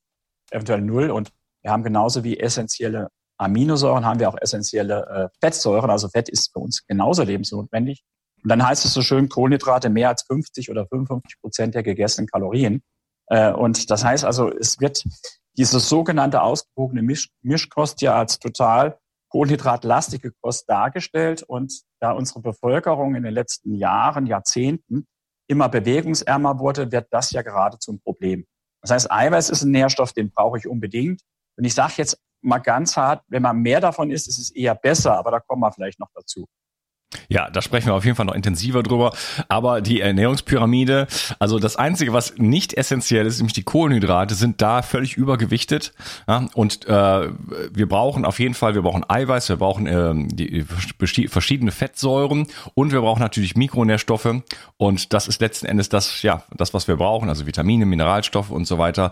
[0.52, 1.10] eventuell null.
[1.10, 5.90] Und wir haben genauso wie essentielle Aminosäuren, haben wir auch essentielle äh, Fettsäuren.
[5.90, 8.04] Also Fett ist für uns genauso lebensnotwendig.
[8.44, 12.28] Und dann heißt es so schön, Kohlenhydrate mehr als 50 oder 55 Prozent der gegessenen
[12.28, 12.82] Kalorien.
[13.28, 15.04] Äh, und das heißt also, es wird
[15.58, 18.98] diese sogenannte ausgewogene Misch Mischkost ja als total
[19.30, 21.44] kohlenhydratlastige Kost dargestellt.
[21.44, 25.08] Und da unsere Bevölkerung in den letzten Jahren, Jahrzehnten
[25.50, 28.46] immer bewegungsärmer wurde, wird das ja gerade zum Problem.
[28.82, 31.22] Das heißt, Eiweiß ist ein Nährstoff, den brauche ich unbedingt.
[31.58, 34.76] Und ich sage jetzt mal ganz hart, wenn man mehr davon isst, ist es eher
[34.76, 36.48] besser, aber da kommen wir vielleicht noch dazu.
[37.28, 39.14] Ja, da sprechen wir auf jeden Fall noch intensiver drüber.
[39.48, 41.08] Aber die Ernährungspyramide,
[41.40, 45.94] also das Einzige, was nicht essentiell ist, nämlich die Kohlenhydrate, sind da völlig übergewichtet.
[46.28, 47.30] Ja, und äh,
[47.72, 50.66] wir brauchen auf jeden Fall, wir brauchen Eiweiß, wir brauchen äh, die
[51.28, 54.30] verschiedene Fettsäuren und wir brauchen natürlich Mikronährstoffe.
[54.78, 58.66] Und das ist letzten Endes das, ja, das, was wir brauchen, also Vitamine, Mineralstoffe und
[58.66, 59.12] so weiter.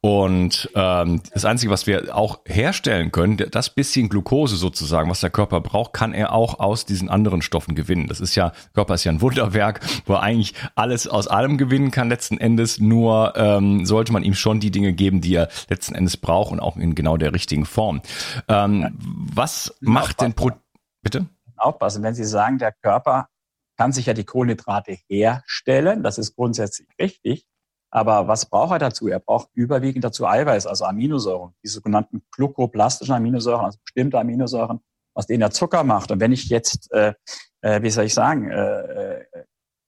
[0.00, 5.30] Und ähm, das Einzige, was wir auch herstellen können, das bisschen Glucose sozusagen, was der
[5.30, 8.06] Körper braucht, kann er auch aus diesen anderen anderen Stoffen gewinnen.
[8.08, 11.90] Das ist ja, Körper ist ja ein Wunderwerk, wo er eigentlich alles aus allem gewinnen
[11.90, 12.80] kann letzten Endes.
[12.80, 16.60] Nur ähm, sollte man ihm schon die Dinge geben, die er letzten Endes braucht und
[16.60, 18.00] auch in genau der richtigen Form.
[18.48, 18.96] Ähm.
[19.34, 20.50] Was macht denn Pro
[21.02, 21.26] Bitte?
[21.56, 23.28] Aufpassen, wenn Sie sagen, der Körper
[23.76, 27.46] kann sich ja die Kohlenhydrate herstellen, das ist grundsätzlich richtig.
[27.90, 29.08] Aber was braucht er dazu?
[29.08, 34.80] Er braucht überwiegend dazu Eiweiß, also Aminosäuren, die sogenannten glucoplastischen Aminosäuren, also bestimmte Aminosäuren,
[35.16, 36.10] aus denen er Zucker macht.
[36.10, 37.14] Und wenn ich jetzt, äh,
[37.62, 39.24] äh, wie soll ich sagen, äh, äh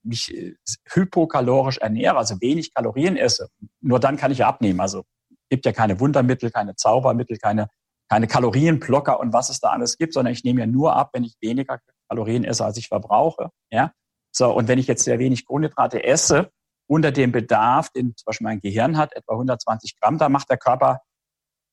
[0.04, 0.54] mich äh,
[0.92, 3.48] hypokalorisch ernähre, also wenig Kalorien esse,
[3.80, 4.80] nur dann kann ich ja abnehmen.
[4.80, 5.04] Also
[5.50, 7.68] gibt ja keine Wundermittel, keine Zaubermittel, keine,
[8.08, 11.24] keine Kalorienblocker und was es da alles gibt, sondern ich nehme ja nur ab, wenn
[11.24, 13.50] ich weniger Kalorien esse, als ich verbrauche.
[13.70, 13.92] Ja?
[14.32, 16.50] So, und wenn ich jetzt sehr wenig Kohlenhydrate esse,
[16.86, 20.56] unter dem Bedarf, den zum Beispiel mein Gehirn hat, etwa 120 Gramm, da macht der
[20.56, 21.02] Körper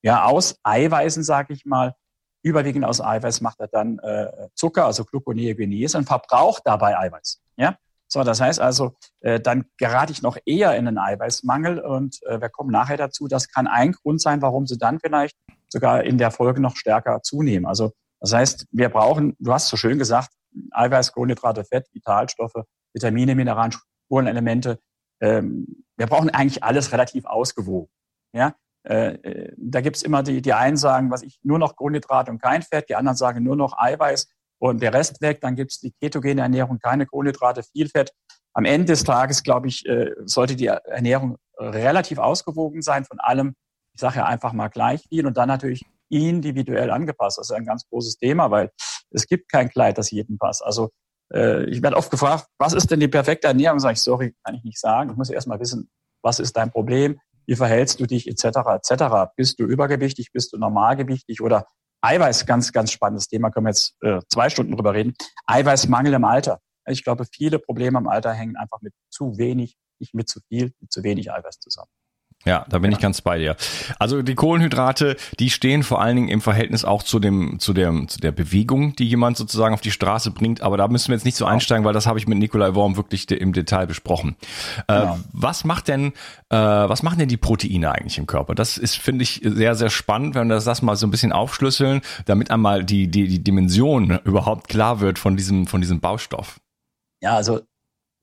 [0.01, 1.95] ja aus Eiweißen, sage ich mal,
[2.45, 7.41] überwiegend aus Eiweiß macht er dann äh, Zucker, also Gluconeogenese und verbraucht dabei Eiweiß.
[7.57, 7.75] Ja?
[8.07, 12.39] So, das heißt also, äh, dann gerate ich noch eher in einen Eiweißmangel und äh,
[12.39, 13.27] wir kommen nachher dazu.
[13.27, 15.35] Das kann ein Grund sein, warum sie dann vielleicht
[15.69, 17.65] sogar in der Folge noch stärker zunehmen.
[17.65, 20.29] Also das heißt, wir brauchen, du hast so schön gesagt,
[20.71, 23.73] Eiweiß, Kohlenhydrate, Fett, Vitalstoffe, Vitamine, Mineralien,
[24.05, 24.79] Spurenelemente.
[25.19, 27.89] Ähm, wir brauchen eigentlich alles relativ ausgewogen.
[28.33, 28.53] Ja,
[28.85, 32.41] äh, äh, da gibt's immer die, die einen sagen, was ich, nur noch Kohlenhydrate und
[32.41, 35.41] kein Fett, die anderen sagen nur noch Eiweiß und der Rest weg.
[35.41, 38.11] Dann gibt's die ketogene Ernährung, keine Kohlenhydrate, viel Fett.
[38.53, 43.55] am Ende des Tages, glaube ich, äh, sollte die Ernährung relativ ausgewogen sein von allem.
[43.93, 47.37] Ich sage ja einfach mal gleich viel und dann natürlich individuell angepasst.
[47.37, 48.71] Das ist ein ganz großes Thema, weil
[49.09, 50.63] es gibt kein Kleid, das jedem passt.
[50.63, 50.91] Also
[51.33, 53.79] äh, ich werde oft gefragt, was ist denn die perfekte Ernährung?
[53.79, 55.09] Sage ich, sorry, kann ich nicht sagen.
[55.09, 55.89] Ich muss erst mal wissen,
[56.21, 57.19] was ist dein Problem?
[57.47, 58.45] Wie verhältst du dich etc.
[58.75, 59.31] etc.
[59.35, 60.31] Bist du übergewichtig?
[60.31, 61.65] Bist du normalgewichtig oder
[62.01, 62.45] Eiweiß?
[62.45, 63.51] Ganz ganz spannendes Thema.
[63.51, 65.13] Können wir jetzt äh, zwei Stunden drüber reden.
[65.45, 66.59] Eiweißmangel im Alter.
[66.87, 70.73] Ich glaube, viele Probleme im Alter hängen einfach mit zu wenig, nicht mit zu viel,
[70.79, 71.89] mit zu wenig Eiweiß zusammen.
[72.45, 72.97] Ja, da bin ja.
[72.97, 73.55] ich ganz bei dir.
[73.97, 77.91] Also die Kohlenhydrate, die stehen vor allen Dingen im Verhältnis auch zu dem, zu der,
[78.07, 80.61] zu der Bewegung, die jemand sozusagen auf die Straße bringt.
[80.61, 82.97] Aber da müssen wir jetzt nicht so einsteigen, weil das habe ich mit Nikolai Worm
[82.97, 84.35] wirklich im Detail besprochen.
[84.87, 84.93] Äh.
[84.93, 86.13] Äh, was macht denn,
[86.49, 88.53] äh, was machen denn die Proteine eigentlich im Körper?
[88.53, 92.01] Das ist, finde ich, sehr, sehr spannend, wenn wir das mal so ein bisschen aufschlüsseln,
[92.25, 96.59] damit einmal die, die, die Dimension überhaupt klar wird von diesem, von diesem Baustoff.
[97.23, 97.61] Ja, also,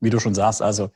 [0.00, 0.90] wie du schon sagst, also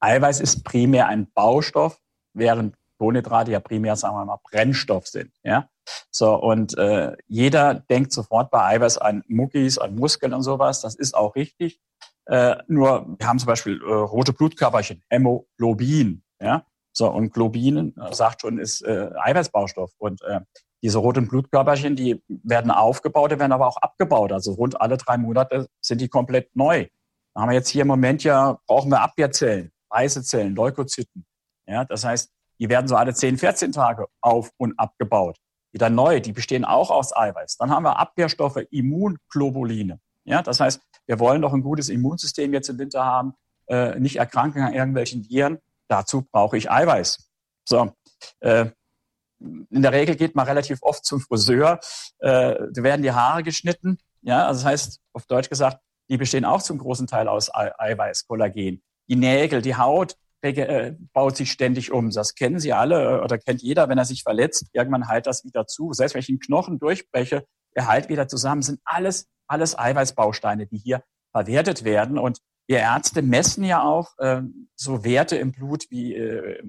[0.00, 2.00] Eiweiß ist primär ein Baustoff
[2.34, 5.32] während Kohlenhydrate ja primär, sagen wir mal, Brennstoff sind.
[5.42, 5.68] Ja?
[6.10, 10.82] So, und äh, jeder denkt sofort bei Eiweiß an Muckis, an Muskeln und sowas.
[10.82, 11.80] Das ist auch richtig.
[12.26, 16.22] Äh, nur wir haben zum Beispiel äh, rote Blutkörperchen, Hämoglobin.
[16.40, 16.66] Ja?
[16.92, 19.92] So, und Globin, äh, sagt schon, ist äh, Eiweißbaustoff.
[19.98, 20.40] Und äh,
[20.82, 24.32] diese roten Blutkörperchen, die werden aufgebaut, die werden aber auch abgebaut.
[24.32, 26.86] Also rund alle drei Monate sind die komplett neu.
[27.34, 31.24] Da haben wir jetzt hier im Moment ja, brauchen wir Abwehrzellen, weiße Zellen, Leukozyten.
[31.70, 35.38] Ja, das heißt, die werden so alle 10, 14 Tage auf und abgebaut.
[35.72, 37.56] Wieder neu, die bestehen auch aus Eiweiß.
[37.58, 40.00] Dann haben wir Abwehrstoffe, Immunglobuline.
[40.24, 43.34] Ja, das heißt, wir wollen doch ein gutes Immunsystem jetzt im Winter haben,
[43.68, 45.58] äh, nicht erkranken an irgendwelchen Viren.
[45.88, 47.30] Dazu brauche ich Eiweiß.
[47.64, 47.92] So,
[48.40, 48.66] äh,
[49.38, 51.78] in der Regel geht man relativ oft zum Friseur.
[52.18, 53.98] Äh, da werden die Haare geschnitten.
[54.22, 55.78] Ja, also das heißt, auf Deutsch gesagt,
[56.10, 58.82] die bestehen auch zum großen Teil aus Eiweiß, Kollagen.
[59.08, 60.16] Die Nägel, die Haut
[61.12, 62.10] baut sich ständig um.
[62.10, 64.66] Das kennen Sie alle äh, oder kennt jeder, wenn er sich verletzt.
[64.72, 65.92] Irgendwann heilt das wieder zu.
[65.92, 68.60] Selbst wenn ich einen Knochen durchbreche, er heilt wieder zusammen.
[68.60, 72.18] Das sind alles, alles Eiweißbausteine, die hier verwertet werden.
[72.18, 74.42] Und wir Ärzte messen ja auch äh,
[74.76, 76.62] so Werte im Blut wie äh,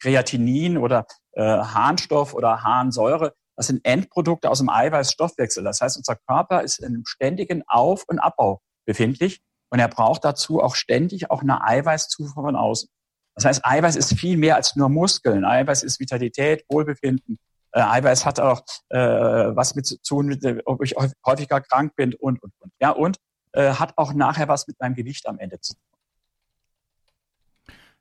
[0.00, 3.34] Kreatinin oder äh, Harnstoff oder Harnsäure.
[3.56, 5.64] Das sind Endprodukte aus dem Eiweißstoffwechsel.
[5.64, 10.24] Das heißt, unser Körper ist in einem ständigen Auf- und Abbau befindlich und er braucht
[10.24, 12.88] dazu auch ständig auch eine Eiweißzufuhr von außen.
[13.36, 15.44] Das heißt, Eiweiß ist viel mehr als nur Muskeln.
[15.44, 17.38] Eiweiß ist Vitalität, Wohlbefinden.
[17.72, 20.94] Äh, Eiweiß hat auch äh, was mit zu tun, mit, äh, ob ich
[21.24, 22.72] häufiger krank bin und, und, und.
[22.80, 23.18] Ja, und
[23.52, 25.82] äh, hat auch nachher was mit meinem Gewicht am Ende zu tun.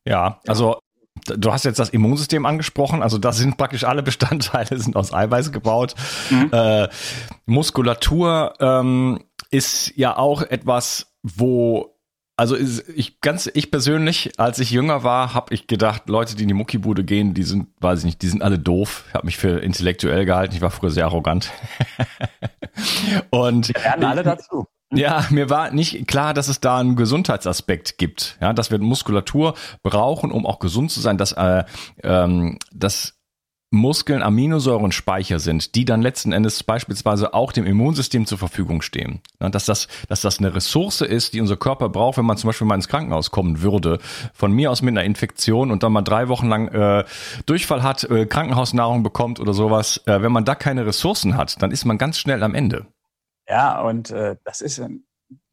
[0.06, 0.80] Ja, also
[1.26, 5.52] du hast jetzt das Immunsystem angesprochen, also das sind praktisch alle Bestandteile sind aus Eiweiß
[5.52, 5.95] gebaut.
[6.30, 6.50] Mhm.
[6.54, 6.88] Äh,
[7.45, 11.94] Muskulatur ähm, ist ja auch etwas, wo
[12.38, 16.50] also ich ganz ich persönlich, als ich jünger war, habe ich gedacht, Leute, die in
[16.50, 19.06] die Muckibude gehen, die sind, weiß ich nicht, die sind alle doof.
[19.08, 20.56] Ich habe mich für intellektuell gehalten.
[20.56, 21.52] Ich war früher sehr arrogant.
[23.30, 24.67] Und wir lernen alle dazu.
[24.93, 29.56] Ja, mir war nicht klar, dass es da einen Gesundheitsaspekt gibt, ja, dass wir Muskulatur
[29.82, 31.63] brauchen, um auch gesund zu sein, dass äh,
[32.04, 33.17] ähm, dass
[33.71, 39.21] Muskeln Aminosäurenspeicher sind, die dann letzten Endes beispielsweise auch dem Immunsystem zur Verfügung stehen.
[39.39, 42.67] Dass das, dass das eine Ressource ist, die unser Körper braucht, wenn man zum Beispiel
[42.67, 43.99] mal ins Krankenhaus kommen würde,
[44.34, 47.04] von mir aus mit einer Infektion und dann mal drei Wochen lang äh,
[47.45, 50.01] Durchfall hat, äh, Krankenhausnahrung bekommt oder sowas.
[50.06, 52.86] Äh, wenn man da keine Ressourcen hat, dann ist man ganz schnell am Ende.
[53.47, 55.06] Ja, und äh, das ist ein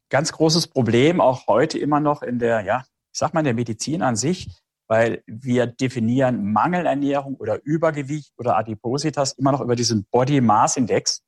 [0.09, 3.53] ganz großes Problem, auch heute immer noch in der, ja, ich sag mal, in der
[3.53, 10.05] Medizin an sich weil wir definieren Mangelernährung oder Übergewicht oder Adipositas immer noch über diesen
[10.11, 11.21] Body Mass Index,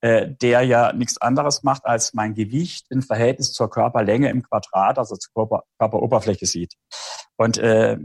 [0.00, 4.98] äh, der ja nichts anderes macht, als mein Gewicht im Verhältnis zur Körperlänge im Quadrat,
[4.98, 6.74] also zur Körper, Körperoberfläche sieht.
[7.36, 7.98] Und äh,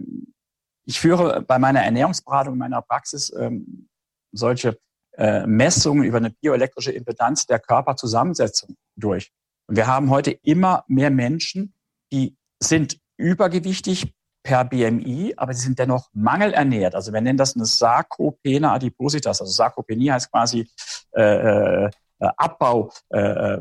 [0.86, 3.90] ich führe bei meiner Ernährungsberatung in meiner Praxis ähm,
[4.32, 4.80] solche
[5.18, 9.32] äh, Messungen über eine bioelektrische Impedanz der Körperzusammensetzung durch.
[9.68, 11.74] Und wir haben heute immer mehr Menschen,
[12.12, 14.14] die sind übergewichtig
[14.44, 16.96] per BMI, aber sie sind dennoch mangelernährt.
[16.96, 19.42] Also wir nennen das eine Sarkopene Adipositas.
[19.42, 20.70] Also Sarkopenie heißt quasi
[21.14, 21.90] äh, äh,
[22.38, 23.58] Abbau, äh,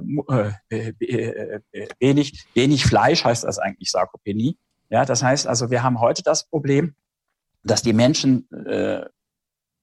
[0.70, 1.60] äh, äh,
[1.98, 4.58] wenig, wenig Fleisch heißt das eigentlich Sarkopenie.
[4.90, 6.94] Ja, das heißt also, wir haben heute das Problem,
[7.64, 9.04] dass die Menschen äh,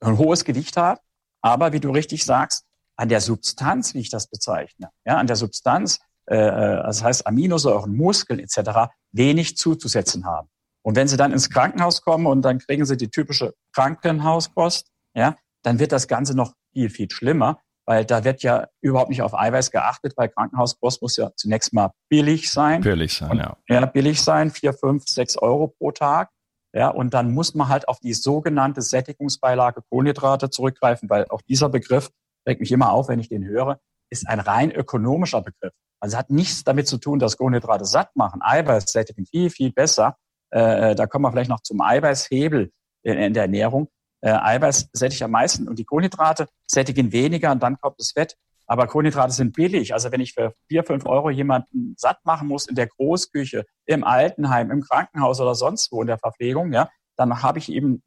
[0.01, 0.99] ein hohes Gewicht haben,
[1.41, 5.35] aber wie du richtig sagst, an der Substanz, wie ich das bezeichne, ja, an der
[5.35, 10.49] Substanz, äh, das heißt Aminosäuren, Muskeln etc., wenig zuzusetzen haben.
[10.83, 15.35] Und wenn sie dann ins Krankenhaus kommen und dann kriegen sie die typische Krankenhauskost, ja,
[15.63, 19.33] dann wird das Ganze noch viel, viel schlimmer, weil da wird ja überhaupt nicht auf
[19.33, 22.81] Eiweiß geachtet, weil Krankenhauskost muss ja zunächst mal billig sein.
[22.81, 23.57] Billig sein, und, ja.
[23.67, 26.29] Ja, billig sein, vier, fünf, sechs Euro pro Tag.
[26.73, 31.67] Ja, und dann muss man halt auf die sogenannte Sättigungsbeilage Kohlenhydrate zurückgreifen, weil auch dieser
[31.67, 32.11] Begriff
[32.47, 33.79] regt mich immer auf, wenn ich den höre,
[34.11, 35.73] ist ein rein ökonomischer Begriff.
[35.99, 38.41] Also hat nichts damit zu tun, dass Kohlenhydrate satt machen.
[38.43, 40.15] Eiweiß sättigen viel, viel besser.
[40.51, 42.71] Äh, da kommen wir vielleicht noch zum Eiweißhebel
[43.03, 43.89] in, in der Ernährung.
[44.21, 48.35] Äh, Eiweiß sättigt am meisten und die Kohlenhydrate sättigen weniger und dann kommt das Fett.
[48.67, 49.93] Aber Kohlenhydrate sind billig.
[49.93, 54.03] Also wenn ich für vier, fünf Euro jemanden satt machen muss in der Großküche, im
[54.03, 58.03] Altenheim, im Krankenhaus oder sonst wo in der Verpflegung, ja, dann habe ich eben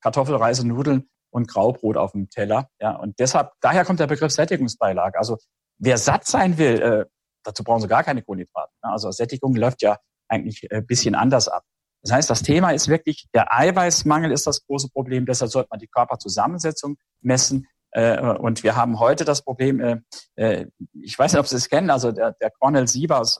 [0.00, 2.68] Kartoffelreise, Nudeln und Graubrot auf dem Teller.
[2.80, 5.18] Ja, und deshalb, daher kommt der Begriff Sättigungsbeilage.
[5.18, 5.36] Also
[5.78, 7.04] wer satt sein will, äh,
[7.42, 8.72] dazu brauchen sie gar keine Kohlenhydrate.
[8.82, 8.92] Ne?
[8.92, 11.64] Also Sättigung läuft ja eigentlich ein bisschen anders ab.
[12.02, 15.26] Das heißt, das Thema ist wirklich, der Eiweißmangel ist das große Problem.
[15.26, 17.66] Deshalb sollte man die Körperzusammensetzung messen.
[17.96, 20.00] Äh, und wir haben heute das Problem, äh,
[20.36, 23.38] äh, ich weiß nicht, ob Sie es kennen, also der, der Cornel Siebers,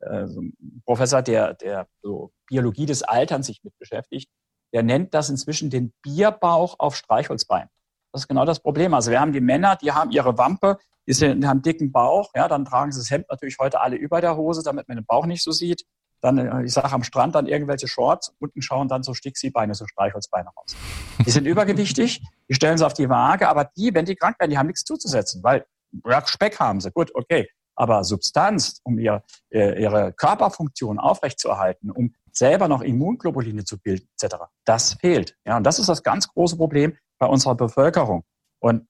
[0.00, 4.30] so ein Professor, der, der so Biologie des Alterns sich mit beschäftigt,
[4.72, 7.68] der nennt das inzwischen den Bierbauch auf Streichholzbein.
[8.12, 8.94] Das ist genau das Problem.
[8.94, 12.64] Also wir haben die Männer, die haben ihre Wampe, die haben dicken Bauch, ja, dann
[12.64, 15.42] tragen sie das Hemd natürlich heute alle über der Hose, damit man den Bauch nicht
[15.42, 15.84] so sieht.
[16.20, 19.86] Dann, äh, ich sage am Strand dann irgendwelche Shorts, unten schauen dann so Sticksie-Beine, so
[19.86, 20.76] Streichholzbeine raus.
[21.24, 24.50] Die sind übergewichtig, die stellen sie auf die Waage, aber die, wenn die krank werden,
[24.50, 25.64] die haben nichts zuzusetzen, weil
[26.04, 27.48] ja, Speck haben sie, gut, okay.
[27.74, 34.36] Aber Substanz, um ihr, äh, ihre Körperfunktion aufrechtzuerhalten, um selber noch Immunglobuline zu bilden, etc.,
[34.64, 35.36] das fehlt.
[35.44, 38.24] Ja, und das ist das ganz große Problem bei unserer Bevölkerung.
[38.58, 38.88] Und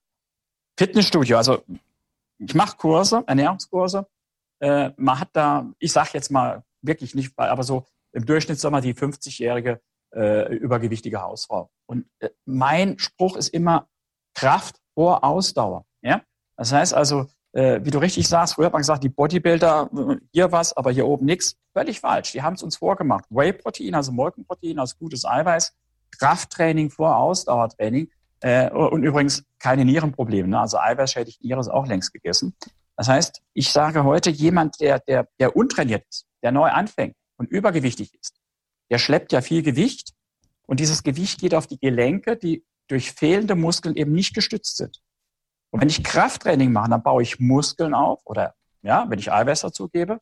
[0.79, 1.63] Fitnessstudio, also
[2.39, 4.07] ich mache Kurse, Ernährungskurse.
[4.61, 8.75] Äh, man hat da, ich sage jetzt mal wirklich nicht, aber so im Durchschnitt sagen
[8.75, 9.81] wir die 50-jährige
[10.15, 11.71] äh, übergewichtige Hausfrau.
[11.87, 13.89] Und äh, mein Spruch ist immer
[14.35, 15.85] Kraft vor Ausdauer.
[16.03, 16.23] Ja?
[16.57, 20.17] Das heißt also, äh, wie du richtig sagst, früher hat man gesagt, die Bodybuilder, äh,
[20.33, 21.57] hier was, aber hier oben nichts.
[21.73, 22.33] Völlig falsch.
[22.33, 23.25] Die haben es uns vorgemacht.
[23.31, 25.75] Whey-Protein, also Molkenprotein, also gutes Eiweiß,
[26.19, 28.11] Krafttraining vor Ausdauertraining.
[28.41, 30.49] Äh, und übrigens keine Nierenprobleme.
[30.49, 30.61] Ne?
[30.61, 32.55] Also eiweißschädigt Niere ist auch längst gegessen.
[32.99, 37.49] Das heißt, ich sage heute, jemand, der, der, der untrainiert ist, der neu anfängt und
[37.49, 38.41] übergewichtig ist,
[38.91, 40.15] der schleppt ja viel Gewicht
[40.67, 45.01] und dieses Gewicht geht auf die Gelenke, die durch fehlende Muskeln eben nicht gestützt sind.
[45.71, 49.61] Und wenn ich Krafttraining mache, dann baue ich Muskeln auf oder ja, wenn ich Eiweiß
[49.61, 50.19] dazu gebe,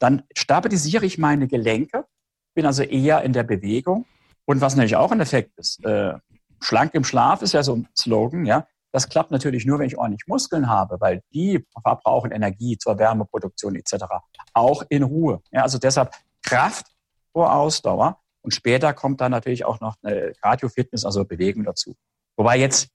[0.00, 2.06] dann stabilisiere ich meine Gelenke,
[2.54, 4.04] bin also eher in der Bewegung.
[4.46, 6.14] Und was natürlich auch ein Effekt ist, äh,
[6.60, 8.66] schlank im Schlaf ist ja so ein Slogan, ja.
[8.92, 13.76] Das klappt natürlich nur, wenn ich ordentlich Muskeln habe, weil die verbrauchen Energie zur Wärmeproduktion
[13.76, 14.04] etc.
[14.52, 15.42] Auch in Ruhe.
[15.50, 16.86] Ja, also deshalb Kraft
[17.32, 18.20] vor Ausdauer.
[18.42, 21.96] Und später kommt dann natürlich auch noch eine Cardio-Fitness, also Bewegung dazu.
[22.36, 22.88] Wobei jetzt,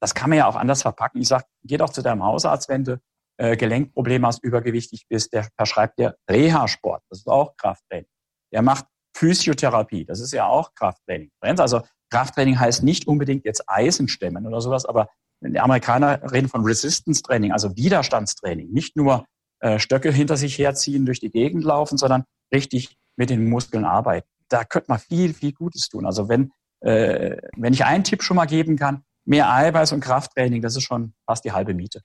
[0.00, 1.20] das kann man ja auch anders verpacken.
[1.20, 3.00] Ich sage, geh doch zu deinem Hausarzt, wenn du
[3.38, 7.04] äh, Gelenkprobleme hast, übergewichtig bist, der verschreibt dir Reha-Sport.
[7.08, 8.10] Das ist auch Krafttraining.
[8.52, 10.04] Der macht Physiotherapie.
[10.04, 11.30] Das ist ja auch Krafttraining.
[11.40, 15.08] Also Krafttraining heißt nicht unbedingt jetzt Eisen stemmen oder sowas, aber
[15.40, 18.70] die Amerikaner reden von Resistance Training, also Widerstandstraining.
[18.70, 19.24] Nicht nur
[19.60, 24.28] äh, Stöcke hinter sich herziehen, durch die Gegend laufen, sondern richtig mit den Muskeln arbeiten.
[24.48, 26.06] Da könnte man viel, viel Gutes tun.
[26.06, 30.62] Also wenn, äh, wenn ich einen Tipp schon mal geben kann, mehr Eiweiß und Krafttraining,
[30.62, 32.00] das ist schon fast die halbe Miete.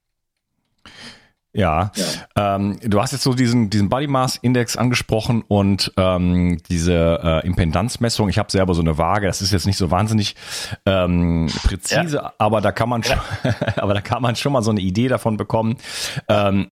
[1.53, 1.91] Ja,
[2.35, 2.55] ja.
[2.55, 7.45] Ähm, du hast jetzt so diesen, diesen Body Mass Index angesprochen und ähm, diese äh,
[7.45, 8.27] Impedanzmessung.
[8.27, 9.27] Ich habe selber so eine Waage.
[9.27, 10.35] Das ist jetzt nicht so wahnsinnig
[10.87, 12.33] ähm, präzise, ja.
[12.39, 13.19] aber da kann man, schon,
[13.75, 15.77] aber da kann man schon mal so eine Idee davon bekommen.
[16.27, 16.69] Ähm,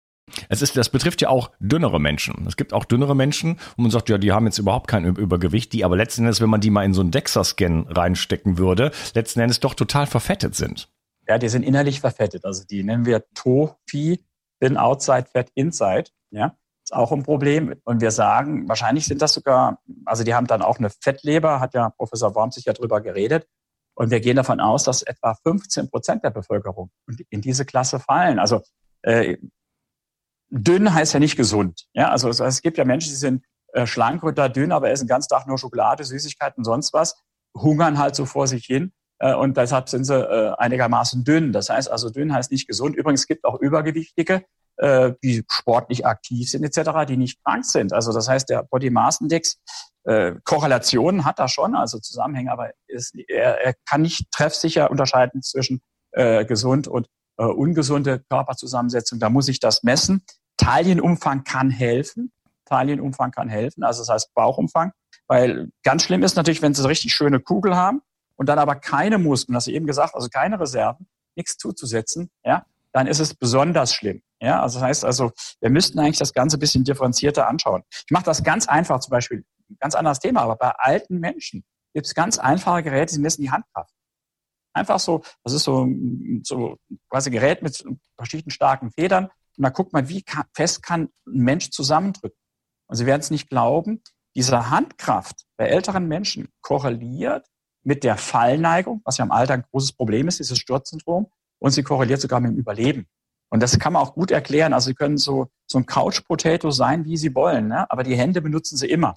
[0.48, 2.46] es ist, das betrifft ja auch dünnere Menschen.
[2.46, 5.72] Es gibt auch dünnere Menschen, wo man sagt, ja, die haben jetzt überhaupt kein Übergewicht,
[5.72, 9.40] die aber letzten Endes, wenn man die mal in so einen DEXA-Scan reinstecken würde, letzten
[9.40, 10.88] Endes doch total verfettet sind.
[11.26, 12.44] Ja, die sind innerlich verfettet.
[12.44, 14.20] Also die nennen wir TOFI,
[14.60, 16.10] Thin Outside, Fat Inside.
[16.30, 17.74] Ja, ist auch ein Problem.
[17.84, 21.74] Und wir sagen, wahrscheinlich sind das sogar, also die haben dann auch eine Fettleber, hat
[21.74, 23.46] ja Professor Worm sich ja drüber geredet.
[23.94, 26.90] Und wir gehen davon aus, dass etwa 15 Prozent der Bevölkerung
[27.30, 28.38] in diese Klasse fallen.
[28.38, 28.62] Also
[29.02, 29.36] äh,
[30.50, 31.86] dünn heißt ja nicht gesund.
[31.92, 35.28] Ja, also es gibt ja Menschen, die sind äh, schlank oder dünn, aber essen ganzen
[35.28, 37.20] Tag nur Schokolade, Süßigkeiten, sonst was,
[37.56, 38.92] hungern halt so vor sich hin.
[39.18, 41.52] Äh, und deshalb sind sie äh, einigermaßen dünn.
[41.52, 42.96] Das heißt also, dünn heißt nicht gesund.
[42.96, 44.44] Übrigens gibt auch Übergewichtige,
[44.76, 47.92] äh, die sportlich aktiv sind etc., die nicht krank sind.
[47.92, 49.60] Also das heißt, der Body Mass Index
[50.44, 55.82] Korrelationen hat er schon, also Zusammenhänge, aber ist, er, er kann nicht treffsicher unterscheiden zwischen
[56.12, 59.18] äh, gesund und äh, ungesunde Körperzusammensetzung.
[59.18, 60.24] Da muss ich das messen.
[60.56, 62.32] Taillenumfang kann helfen.
[62.64, 64.92] Taillenumfang kann helfen, also das heißt Bauchumfang.
[65.26, 68.00] Weil ganz schlimm ist natürlich, wenn Sie eine richtig schöne Kugel haben
[68.38, 72.64] und dann aber keine Muskeln, hast du eben gesagt, also keine Reserven, nichts zuzusetzen, ja,
[72.92, 74.22] dann ist es besonders schlimm.
[74.40, 77.82] Ja, also das heißt also, wir müssten eigentlich das Ganze ein bisschen differenzierter anschauen.
[77.90, 79.44] Ich mache das ganz einfach, zum Beispiel,
[79.80, 83.50] ganz anderes Thema, aber bei alten Menschen gibt es ganz einfache Geräte, die messen die
[83.50, 83.92] Handkraft.
[84.72, 85.88] Einfach so, das ist so,
[86.44, 86.76] so
[87.10, 87.84] quasi Gerät mit
[88.16, 89.24] verschiedenen starken Federn.
[89.56, 90.24] Und da guckt man, wie
[90.54, 92.38] fest kann ein Mensch zusammendrücken.
[92.86, 94.02] Und Sie werden es nicht glauben,
[94.36, 97.48] diese Handkraft bei älteren Menschen korreliert
[97.88, 101.26] mit der Fallneigung, was ja im Alter ein großes Problem ist, dieses Sturzsyndrom.
[101.58, 103.06] Und sie korreliert sogar mit dem Überleben.
[103.48, 104.74] Und das kann man auch gut erklären.
[104.74, 107.90] Also Sie können so, so ein Couch-Potato sein, wie Sie wollen, ne?
[107.90, 109.16] aber die Hände benutzen Sie immer.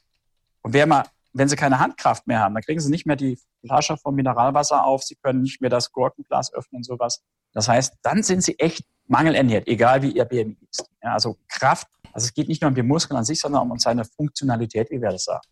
[0.62, 1.04] Und wer mal,
[1.34, 4.86] wenn Sie keine Handkraft mehr haben, dann kriegen Sie nicht mehr die Flasche vom Mineralwasser
[4.86, 7.22] auf, Sie können nicht mehr das Gurkenglas öffnen, sowas.
[7.52, 10.90] Das heißt, dann sind Sie echt mangelernährt, egal wie Ihr BMI ist.
[11.04, 13.78] Ja, also Kraft, also es geht nicht nur um die Muskeln an sich, sondern um
[13.80, 15.46] seine Funktionalität, wie wir das sagen.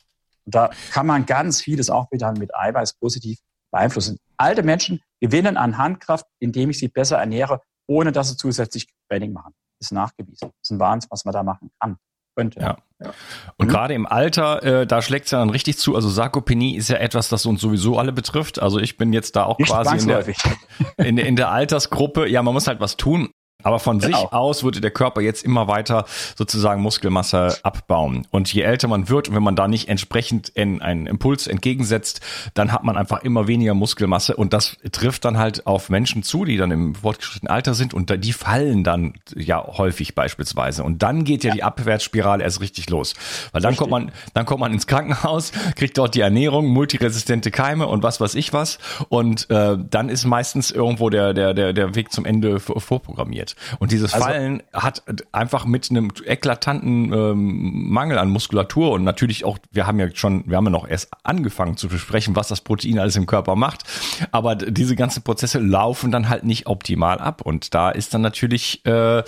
[0.50, 3.38] Und da kann man ganz vieles auch wieder mit Eiweiß positiv
[3.72, 4.18] beeinflussen.
[4.36, 9.32] Alte Menschen gewinnen an Handkraft, indem ich sie besser ernähre, ohne dass sie zusätzlich Training
[9.32, 9.54] machen.
[9.80, 10.50] Das ist nachgewiesen.
[10.50, 11.98] Das ist ein Wahnsinn, was man da machen kann.
[12.36, 12.62] Könnte.
[12.62, 12.78] Ja.
[13.00, 13.12] ja.
[13.58, 13.72] Und mhm.
[13.72, 15.96] gerade im Alter, äh, da schlägt es ja dann richtig zu.
[15.96, 18.60] Also Sarkopenie ist ja etwas, das uns sowieso alle betrifft.
[18.60, 20.26] Also ich bin jetzt da auch Nicht quasi in der,
[20.98, 22.28] in, in der Altersgruppe.
[22.28, 23.30] Ja, man muss halt was tun.
[23.62, 24.18] Aber von genau.
[24.18, 26.06] sich aus würde der Körper jetzt immer weiter
[26.38, 28.26] sozusagen Muskelmasse abbauen.
[28.32, 32.22] Und je älter man wird und wenn man da nicht entsprechend in einen Impuls entgegensetzt,
[32.54, 34.38] dann hat man einfach immer weniger Muskelmasse.
[34.38, 38.24] Und das trifft dann halt auf Menschen zu, die dann im fortgeschrittenen Alter sind und
[38.24, 40.86] die fallen dann ja häufig beispielsweise.
[40.86, 41.56] Und dann geht ja, ja.
[41.56, 43.14] die Abwärtsspirale erst richtig los.
[43.52, 43.80] Weil dann richtig.
[43.80, 48.22] kommt man, dann kommt man ins Krankenhaus, kriegt dort die Ernährung, multiresistente Keime und was
[48.22, 48.80] weiß ich was.
[49.10, 53.82] Und äh, dann ist meistens irgendwo der, der, der, der Weg zum Ende vorprogrammiert funktioniert.
[53.82, 59.46] Und dieses also, Fallen hat einfach mit einem eklatanten ähm, Mangel an Muskulatur und natürlich
[59.46, 62.62] auch, wir haben ja schon, wir haben ja noch erst angefangen zu besprechen, was das
[62.62, 63.84] Protein alles im Körper macht.
[64.32, 67.42] Aber diese ganzen Prozesse laufen dann halt nicht optimal ab.
[67.42, 69.24] Und da ist dann natürlich, äh,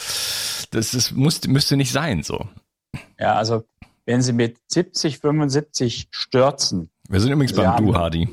[0.72, 2.48] das ist, muss, müsste nicht sein so.
[3.20, 3.64] Ja, also
[4.06, 6.90] wenn Sie mit 70, 75 stürzen.
[7.08, 8.28] Wir sind übrigens beim Du, Hardy.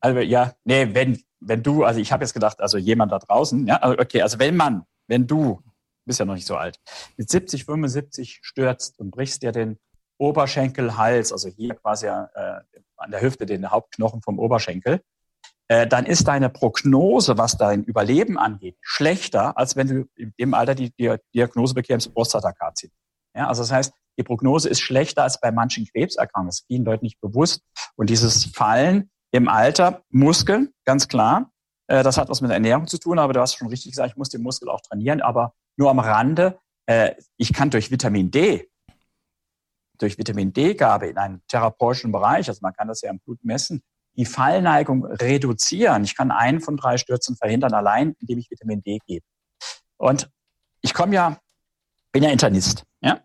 [0.00, 3.66] Also ja, nee, wenn, wenn du, also ich habe jetzt gedacht, also jemand da draußen,
[3.66, 5.62] ja, okay, also wenn man wenn du,
[6.04, 6.78] bist ja noch nicht so alt,
[7.16, 9.78] mit 70, 75 stürzt und brichst dir den
[10.18, 12.10] Oberschenkelhals, also hier quasi äh,
[12.96, 15.02] an der Hüfte den Hauptknochen vom Oberschenkel,
[15.68, 20.74] äh, dann ist deine Prognose, was dein Überleben angeht, schlechter, als wenn du im Alter
[20.74, 22.94] die, die Diagnose bekämst, Prostatakarzinom.
[23.34, 26.48] Ja, also das heißt, die Prognose ist schlechter als bei manchen Krebserkrankungen.
[26.48, 27.62] Das ist vielen Leuten nicht bewusst.
[27.96, 31.50] Und dieses Fallen im Alter, Muskeln, ganz klar,
[31.88, 34.16] äh, das hat was mit Ernährung zu tun, aber du hast schon richtig gesagt, ich
[34.16, 36.58] muss den Muskel auch trainieren, aber nur am Rande.
[36.86, 38.68] Äh, ich kann durch Vitamin D,
[39.98, 43.82] durch Vitamin D-Gabe in einem therapeutischen Bereich, also man kann das ja im Blut messen,
[44.16, 46.04] die Fallneigung reduzieren.
[46.04, 49.24] Ich kann einen von drei Stürzen verhindern, allein indem ich Vitamin D gebe.
[49.98, 50.30] Und
[50.80, 51.38] ich komme ja,
[52.12, 52.84] bin ja Internist.
[53.00, 53.20] Ja?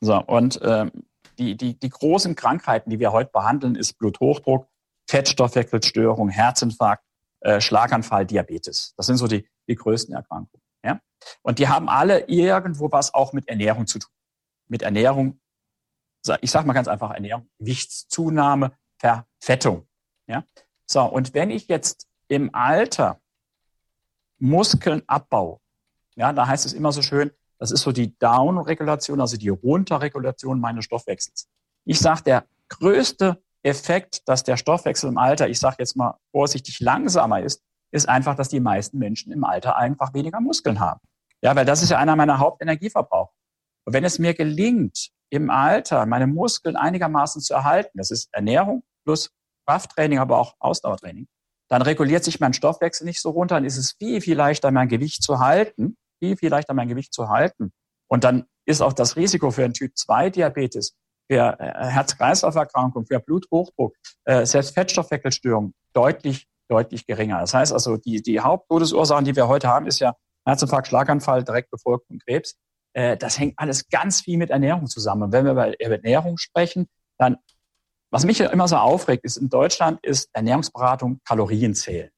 [0.00, 0.92] So, und ähm,
[1.38, 4.68] die, die, die großen Krankheiten, die wir heute behandeln, ist Bluthochdruck,
[5.08, 7.04] Fettstoffwechselstörung, Herzinfarkt,
[7.40, 8.94] äh, Schlaganfall, Diabetes.
[8.96, 10.62] Das sind so die, die größten Erkrankungen.
[10.84, 11.00] Ja?
[11.42, 14.10] Und die haben alle irgendwo was auch mit Ernährung zu tun.
[14.68, 15.40] Mit Ernährung,
[16.40, 19.86] ich sage mal ganz einfach Ernährung, Gewichtszunahme, Verfettung.
[20.26, 20.44] Ja?
[20.86, 23.20] So, und wenn ich jetzt im Alter
[24.38, 25.60] Muskeln abbaue,
[26.16, 30.60] ja, da heißt es immer so schön, das ist so die Down-Regulation, also die Runterregulation
[30.60, 31.48] meines Stoffwechsels.
[31.84, 36.80] Ich sage, der größte Effekt, dass der Stoffwechsel im Alter, ich sage jetzt mal vorsichtig,
[36.80, 41.00] langsamer ist, ist einfach, dass die meisten Menschen im Alter einfach weniger Muskeln haben.
[41.42, 43.32] Ja, weil das ist ja einer meiner Hauptenergieverbraucher.
[43.84, 48.82] Und wenn es mir gelingt, im Alter meine Muskeln einigermaßen zu erhalten, das ist Ernährung
[49.04, 49.30] plus
[49.66, 51.26] Krafttraining, aber auch Ausdauertraining,
[51.68, 54.88] dann reguliert sich mein Stoffwechsel nicht so runter, dann ist es viel, viel leichter, mein
[54.88, 57.72] Gewicht zu halten, viel, viel leichter, mein Gewicht zu halten.
[58.08, 60.94] Und dann ist auch das Risiko für einen Typ 2 Diabetes
[61.28, 67.40] für äh, Herz-Kreislauf-Erkrankung, für Bluthochdruck, äh, selbst Fettstoffwechselstörungen deutlich, deutlich geringer.
[67.40, 70.14] Das heißt also, die, die Haupttodesursachen, die wir heute haben, ist ja
[70.46, 72.56] Herzinfarkt, Schlaganfall, direkt befolgt von Krebs.
[72.92, 75.24] Äh, das hängt alles ganz viel mit Ernährung zusammen.
[75.24, 77.36] Und wenn wir über Ernährung sprechen, dann,
[78.10, 82.10] was mich immer so aufregt, ist in Deutschland ist Ernährungsberatung Kalorienzählen.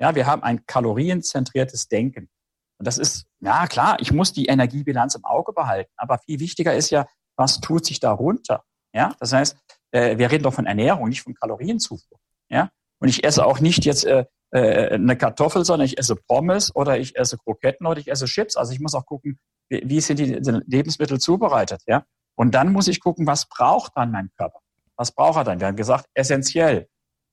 [0.00, 2.30] Ja, wir haben ein kalorienzentriertes Denken.
[2.78, 5.90] Und das ist, ja klar, ich muss die Energiebilanz im Auge behalten.
[5.96, 7.06] Aber viel wichtiger ist ja,
[7.40, 8.62] was tut sich darunter?
[8.92, 9.56] Ja, das heißt,
[9.92, 12.18] äh, wir reden doch von Ernährung, nicht von Kalorienzufuhr.
[12.50, 16.74] Ja, und ich esse auch nicht jetzt äh, äh, eine Kartoffel, sondern ich esse Pommes
[16.76, 18.56] oder ich esse Kroketten oder ich esse Chips.
[18.56, 20.26] Also ich muss auch gucken, wie, wie sind die
[20.66, 21.82] Lebensmittel zubereitet.
[21.86, 22.04] Ja,
[22.36, 24.60] und dann muss ich gucken, was braucht dann mein Körper?
[24.96, 25.60] Was braucht er dann?
[25.60, 26.88] Wir haben gesagt, essentiell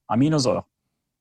[0.08, 0.64] Aminosäuren,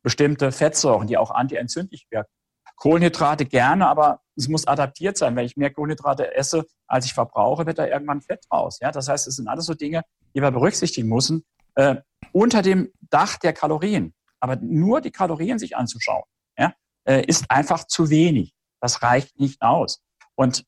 [0.04, 2.30] bestimmte Fettsäuren, die auch antientzündlich wirken.
[2.76, 5.34] Kohlenhydrate gerne, aber es muss adaptiert sein.
[5.34, 8.78] Wenn ich mehr Kohlenhydrate esse, als ich verbrauche, wird da irgendwann Fett raus.
[8.80, 10.02] Ja, das heißt, es sind alles so Dinge,
[10.34, 11.96] die wir berücksichtigen müssen äh,
[12.32, 14.14] unter dem Dach der Kalorien.
[14.40, 16.24] Aber nur die Kalorien sich anzuschauen,
[16.58, 16.74] ja,
[17.04, 18.52] äh, ist einfach zu wenig.
[18.80, 20.02] Das reicht nicht aus.
[20.34, 20.64] Und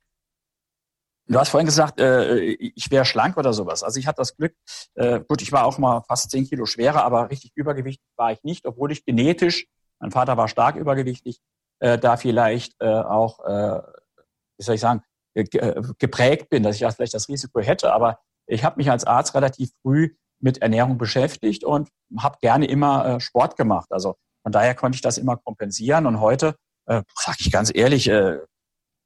[1.30, 3.82] Du hast vorhin gesagt, äh, ich wäre schlank oder sowas.
[3.82, 4.54] Also ich hatte das Glück,
[4.94, 8.42] äh, gut, ich war auch mal fast zehn Kilo schwerer, aber richtig übergewichtig war ich
[8.44, 9.66] nicht, obwohl ich genetisch,
[10.00, 11.42] mein Vater war stark übergewichtig,
[11.80, 13.80] äh, da vielleicht äh, auch, äh,
[14.58, 15.02] wie soll ich sagen,
[15.34, 15.44] äh,
[15.98, 17.92] geprägt bin, dass ich vielleicht das Risiko hätte.
[17.92, 23.06] Aber ich habe mich als Arzt relativ früh mit Ernährung beschäftigt und habe gerne immer
[23.06, 23.88] äh, Sport gemacht.
[23.90, 26.06] Also von daher konnte ich das immer kompensieren.
[26.06, 26.56] Und heute,
[26.86, 28.38] äh, sage ich ganz ehrlich, äh,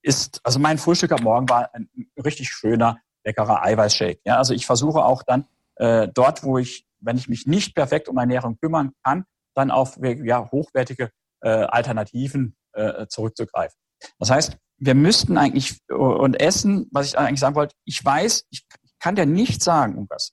[0.02, 1.88] ist, also mein Frühstück am Morgen war ein
[2.22, 4.20] richtig schöner, leckerer Eiweißshake.
[4.24, 5.46] Ja, also ich versuche auch dann
[5.76, 9.98] äh, dort, wo ich, wenn ich mich nicht perfekt um Ernährung kümmern kann, dann auf
[10.02, 11.10] ja, hochwertige
[11.40, 13.76] äh, Alternativen äh, zurückzugreifen.
[14.18, 18.66] Das heißt, wir müssten eigentlich und essen, was ich eigentlich sagen wollte, ich weiß, ich
[18.98, 20.32] kann dir nicht sagen, Lukas,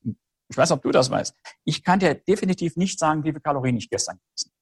[0.50, 1.36] ich weiß, ob du das weißt,
[1.66, 4.60] ich kann dir definitiv nicht sagen, wie viele Kalorien ich gestern gegessen habe.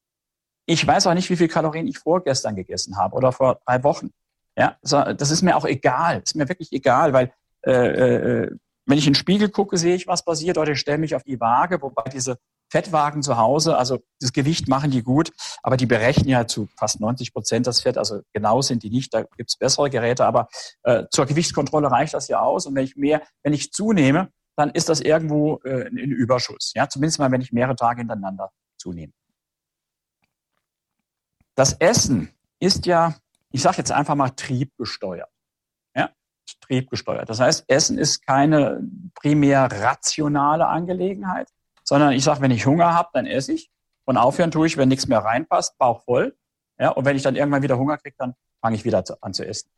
[0.69, 4.09] Ich weiß auch nicht, wie viele Kalorien ich vorgestern gegessen habe oder vor drei Wochen.
[4.57, 7.31] Ja, das ist mir auch egal, ist mir wirklich egal, weil
[7.65, 10.97] äh, äh, wenn ich in den Spiegel gucke, sehe ich, was passiert, oder ich stelle
[10.97, 12.37] mich auf die Waage, wobei diese
[12.69, 15.31] Fettwagen zu Hause, also das Gewicht machen die gut,
[15.63, 19.13] aber die berechnen ja zu fast 90 Prozent das Fett, also genau sind die nicht,
[19.13, 20.47] da gibt's bessere Geräte, aber
[20.83, 22.65] äh, zur Gewichtskontrolle reicht das ja aus.
[22.65, 26.73] Und wenn ich mehr, wenn ich zunehme, dann ist das irgendwo äh, ein Überschuss.
[26.75, 29.13] Ja, zumindest mal, wenn ich mehrere Tage hintereinander zunehme.
[31.55, 33.15] Das Essen ist ja
[33.51, 35.29] ich sage jetzt einfach mal triebgesteuert.
[35.95, 36.09] Ja,
[36.61, 37.29] triebgesteuert.
[37.29, 38.81] Das heißt, Essen ist keine
[39.15, 41.49] primär rationale Angelegenheit,
[41.87, 43.69] sondern ich sage, wenn ich Hunger habe, dann esse ich.
[44.03, 46.35] Und aufhören tue ich, wenn nichts mehr reinpasst, Bauch voll.
[46.77, 49.47] Ja, und wenn ich dann irgendwann wieder Hunger kriege, dann fange ich wieder an zu
[49.47, 49.69] essen.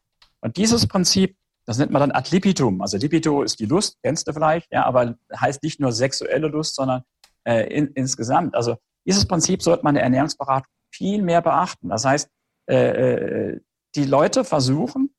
[0.41, 2.81] Und dieses Prinzip, das nennt man dann ad libitum.
[2.81, 6.75] Also libido ist die Lust, kennst du vielleicht, ja, aber heißt nicht nur sexuelle Lust,
[6.75, 7.03] sondern
[7.43, 8.55] äh, in, insgesamt.
[8.55, 11.89] Also dieses Prinzip sollte man in der Ernährungsberatung viel mehr beachten.
[11.89, 12.27] Das heißt,
[12.69, 13.59] äh, äh,
[13.95, 15.13] die Leute versuchen,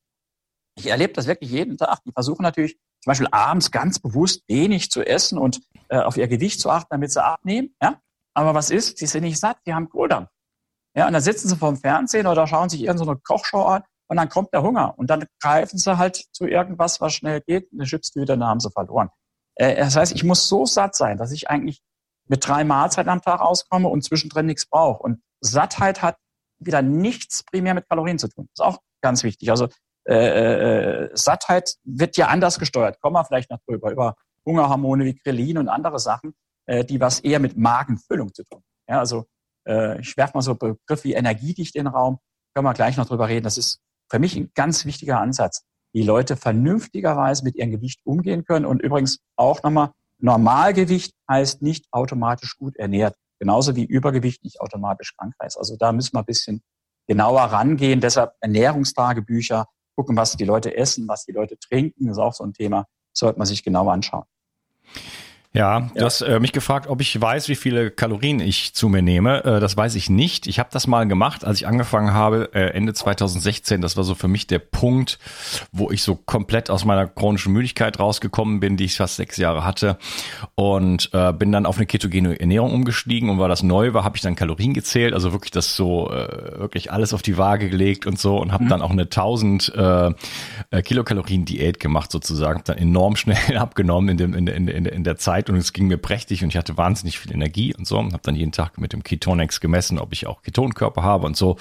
[0.76, 4.90] ich erlebe das wirklich jeden Tag, die versuchen natürlich zum Beispiel abends ganz bewusst wenig
[4.90, 5.60] zu essen und
[5.90, 7.74] äh, auf ihr Gewicht zu achten, damit sie abnehmen.
[7.82, 8.00] Ja?
[8.34, 8.98] Aber was ist?
[8.98, 10.28] Sie sind nicht satt, die haben Kohldampf.
[10.96, 14.28] Ja, und dann sitzen sie vorm Fernsehen oder schauen sich irgendeine Kochshow an und dann
[14.28, 14.98] kommt der Hunger.
[14.98, 18.70] Und dann greifen sie halt zu irgendwas, was schnell geht, eine Chipstüte, dann haben sie
[18.70, 19.10] verloren.
[19.56, 21.82] Äh, das heißt, ich muss so satt sein, dass ich eigentlich
[22.28, 25.02] mit drei Mahlzeiten am Tag auskomme und zwischendrin nichts brauche.
[25.02, 26.16] Und Sattheit hat
[26.58, 28.48] wieder nichts primär mit Kalorien zu tun.
[28.54, 29.50] Das ist auch ganz wichtig.
[29.50, 29.68] Also
[30.08, 33.00] äh, äh, Sattheit wird ja anders gesteuert.
[33.00, 34.16] Kommen wir vielleicht noch drüber, über
[34.46, 36.34] Hungerhormone wie Grelin und andere Sachen,
[36.66, 38.62] äh, die was eher mit Magenfüllung zu tun.
[38.88, 39.26] Ja, also
[39.66, 42.18] äh, ich werfe mal so Begriff wie Energiedicht in den Raum.
[42.54, 43.44] Können wir gleich noch drüber reden.
[43.44, 43.80] Das ist
[44.10, 45.64] für mich ein ganz wichtiger Ansatz.
[45.94, 48.66] Die Leute vernünftigerweise mit ihrem Gewicht umgehen können.
[48.66, 53.16] Und übrigens auch nochmal, Normalgewicht heißt nicht automatisch gut ernährt.
[53.38, 55.56] Genauso wie Übergewicht nicht automatisch krank heißt.
[55.56, 56.62] Also da müssen wir ein bisschen
[57.08, 58.00] genauer rangehen.
[58.00, 59.66] Deshalb Ernährungstagebücher,
[59.96, 62.86] gucken, was die Leute essen, was die Leute trinken, ist auch so ein Thema,
[63.20, 64.24] sollte man sich genauer anschauen.
[65.52, 66.04] Ja, du ja.
[66.04, 69.42] hast äh, mich gefragt, ob ich weiß, wie viele Kalorien ich zu mir nehme.
[69.44, 70.46] Äh, das weiß ich nicht.
[70.46, 73.80] Ich habe das mal gemacht, als ich angefangen habe, äh, Ende 2016.
[73.80, 75.18] Das war so für mich der Punkt,
[75.72, 79.64] wo ich so komplett aus meiner chronischen Müdigkeit rausgekommen bin, die ich fast sechs Jahre
[79.64, 79.98] hatte.
[80.54, 83.28] Und äh, bin dann auf eine ketogene Ernährung umgestiegen.
[83.28, 85.14] Und weil das neu war, habe ich dann Kalorien gezählt.
[85.14, 88.40] Also wirklich das so, äh, wirklich alles auf die Waage gelegt und so.
[88.40, 88.68] Und habe mhm.
[88.68, 90.12] dann auch eine 1000 äh,
[90.70, 92.60] äh, Kilokalorien Diät gemacht sozusagen.
[92.60, 95.72] Hab dann enorm schnell abgenommen in, dem, in, in, in der Zeit Zeit und es
[95.72, 98.52] ging mir prächtig und ich hatte wahnsinnig viel Energie und so und habe dann jeden
[98.52, 101.56] Tag mit dem Ketonex gemessen, ob ich auch Ketonkörper habe und so.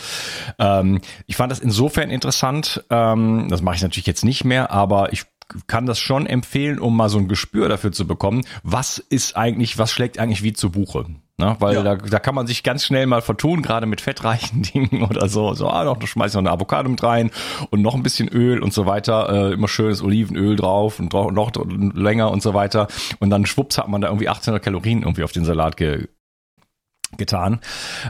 [0.58, 2.84] Ähm, ich fand das insofern interessant.
[2.90, 5.26] Ähm, das mache ich natürlich jetzt nicht mehr, aber ich
[5.68, 9.78] kann das schon empfehlen, um mal so ein Gespür dafür zu bekommen, was ist eigentlich,
[9.78, 11.06] was schlägt eigentlich wie zu Buche.
[11.40, 11.56] Ne?
[11.60, 11.84] Weil ja.
[11.84, 15.54] da, da kann man sich ganz schnell mal vertun, gerade mit fettreichen Dingen oder so.
[15.54, 17.32] So, ah, noch schmeiß noch eine Avocado mit rein
[17.70, 19.30] und noch ein bisschen Öl und so weiter.
[19.30, 21.52] Äh, immer schönes Olivenöl drauf und noch
[21.96, 22.88] länger und so weiter.
[23.20, 26.10] Und dann schwupps hat man da irgendwie 1800 Kalorien irgendwie auf den Salat ge
[27.18, 27.60] getan.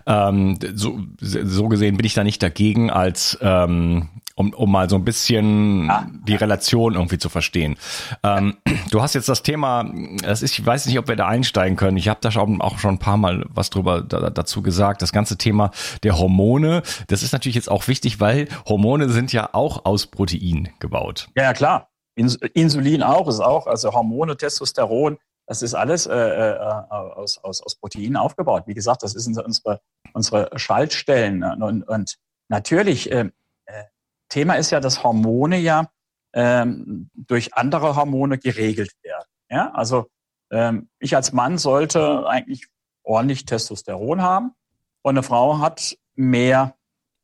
[0.06, 4.10] Ähm, so, so gesehen bin ich da nicht dagegen, als ähm,
[4.40, 7.76] um, um mal so ein bisschen ah, die Relation irgendwie zu verstehen.
[8.24, 8.56] Ähm,
[8.90, 9.92] du hast jetzt das Thema,
[10.24, 11.98] das ist, ich weiß nicht, ob wir da einsteigen können.
[11.98, 15.02] Ich habe da schon, auch schon ein paar Mal was drüber da, dazu gesagt.
[15.02, 15.72] Das ganze Thema
[16.04, 20.70] der Hormone, das ist natürlich jetzt auch wichtig, weil Hormone sind ja auch aus Protein
[20.80, 21.28] gebaut.
[21.36, 21.90] Ja, ja klar.
[22.16, 25.18] Insulin auch ist auch, also Hormone, Testosteron,
[25.48, 28.64] das ist alles äh, äh, aus, aus, aus Proteinen aufgebaut.
[28.68, 29.82] Wie gesagt, das sind unsere,
[30.14, 31.44] unsere Schaltstellen.
[31.44, 32.16] Und, und
[32.50, 33.32] natürlich, äh, äh,
[34.30, 35.90] Thema ist ja, dass Hormone ja
[36.34, 39.28] ähm, durch andere Hormone geregelt werden.
[39.50, 40.08] Ja, also
[40.52, 42.68] ähm, ich als Mann sollte eigentlich
[43.04, 44.52] ordentlich Testosteron haben
[45.02, 46.76] und eine Frau hat mehr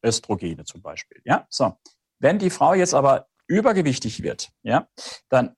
[0.03, 1.21] Östrogene zum Beispiel.
[1.25, 1.77] Ja, so.
[2.19, 4.87] Wenn die Frau jetzt aber übergewichtig wird, ja,
[5.29, 5.55] dann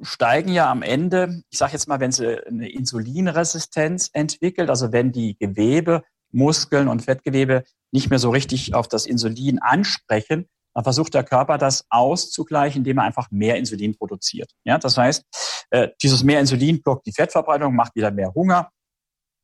[0.00, 5.12] steigen ja am Ende, ich sage jetzt mal, wenn sie eine Insulinresistenz entwickelt, also wenn
[5.12, 6.02] die Gewebe,
[6.36, 11.56] Muskeln und Fettgewebe nicht mehr so richtig auf das Insulin ansprechen, dann versucht der Körper
[11.56, 14.50] das auszugleichen, indem er einfach mehr Insulin produziert.
[14.64, 15.24] Ja, das heißt,
[15.70, 18.70] äh, dieses mehr Insulin blockt die Fettverbreitung, macht wieder mehr Hunger.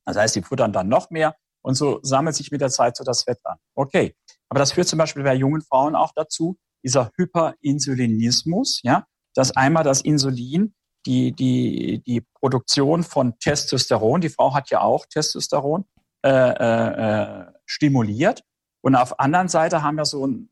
[0.05, 3.03] Das heißt, die futtern dann noch mehr und so sammelt sich mit der Zeit so
[3.03, 3.57] das Fett an.
[3.75, 4.15] Okay,
[4.49, 9.83] aber das führt zum Beispiel bei jungen Frauen auch dazu, dieser Hyperinsulinismus, ja, dass einmal
[9.83, 10.75] das Insulin
[11.05, 15.85] die, die, die Produktion von Testosteron, die Frau hat ja auch Testosteron,
[16.23, 18.43] äh, äh, äh stimuliert.
[18.81, 20.49] Und auf anderen Seite haben wir so ein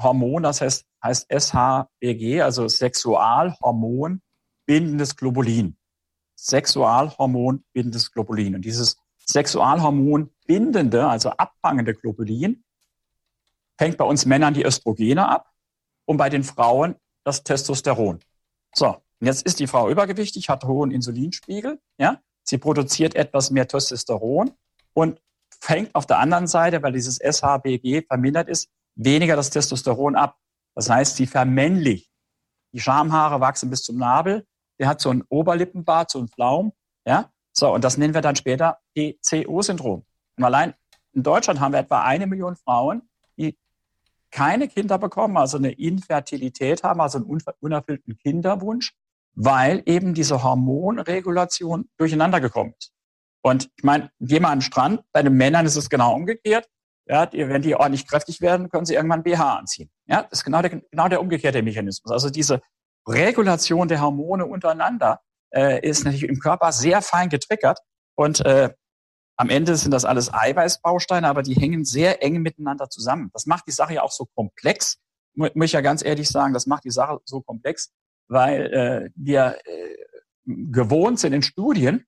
[0.00, 4.22] Hormon, das heißt, heißt SHBG, also Sexualhormon
[4.66, 5.76] bindendes Globulin.
[6.36, 8.54] Sexualhormon bindendes Globulin.
[8.54, 12.64] Und dieses Sexualhormon bindende, also abfangende Globulin,
[13.78, 15.50] fängt bei uns Männern die Östrogene ab
[16.04, 18.20] und bei den Frauen das Testosteron.
[18.74, 23.68] So, und jetzt ist die Frau übergewichtig, hat hohen Insulinspiegel, ja, sie produziert etwas mehr
[23.68, 24.50] Testosteron
[24.94, 25.20] und
[25.60, 30.38] fängt auf der anderen Seite, weil dieses SHBG vermindert ist, weniger das Testosteron ab.
[30.74, 32.10] Das heißt, sie vermännlicht.
[32.72, 34.46] Die Schamhaare wachsen bis zum Nabel.
[34.78, 36.72] Der hat so ein Oberlippenbart, so ein Flaum.
[37.06, 37.72] Ja, so.
[37.72, 40.04] Und das nennen wir dann später PCO-Syndrom.
[40.36, 40.74] Und allein
[41.12, 43.02] in Deutschland haben wir etwa eine Million Frauen,
[43.36, 43.58] die
[44.30, 48.94] keine Kinder bekommen, also eine Infertilität haben, also einen unerfüllten Kinderwunsch,
[49.34, 52.92] weil eben diese Hormonregulation durcheinander gekommen ist.
[53.42, 56.68] Und ich meine, geh mal an den Strand, bei den Männern ist es genau umgekehrt.
[57.06, 59.90] Ja, die, wenn die ordentlich kräftig werden, können sie irgendwann BH anziehen.
[60.06, 62.12] Ja, das ist genau der, genau der umgekehrte Mechanismus.
[62.12, 62.60] Also diese
[63.08, 65.20] Regulation der Hormone untereinander
[65.52, 67.80] äh, ist natürlich im Körper sehr fein getriggert
[68.14, 68.70] und äh,
[69.36, 73.30] am Ende sind das alles Eiweißbausteine, aber die hängen sehr eng miteinander zusammen.
[73.32, 74.98] Das macht die Sache ja auch so komplex.
[75.34, 77.90] Muss ich ja ganz ehrlich sagen, das macht die Sache so komplex,
[78.28, 79.96] weil äh, wir äh,
[80.44, 82.06] gewohnt sind in Studien,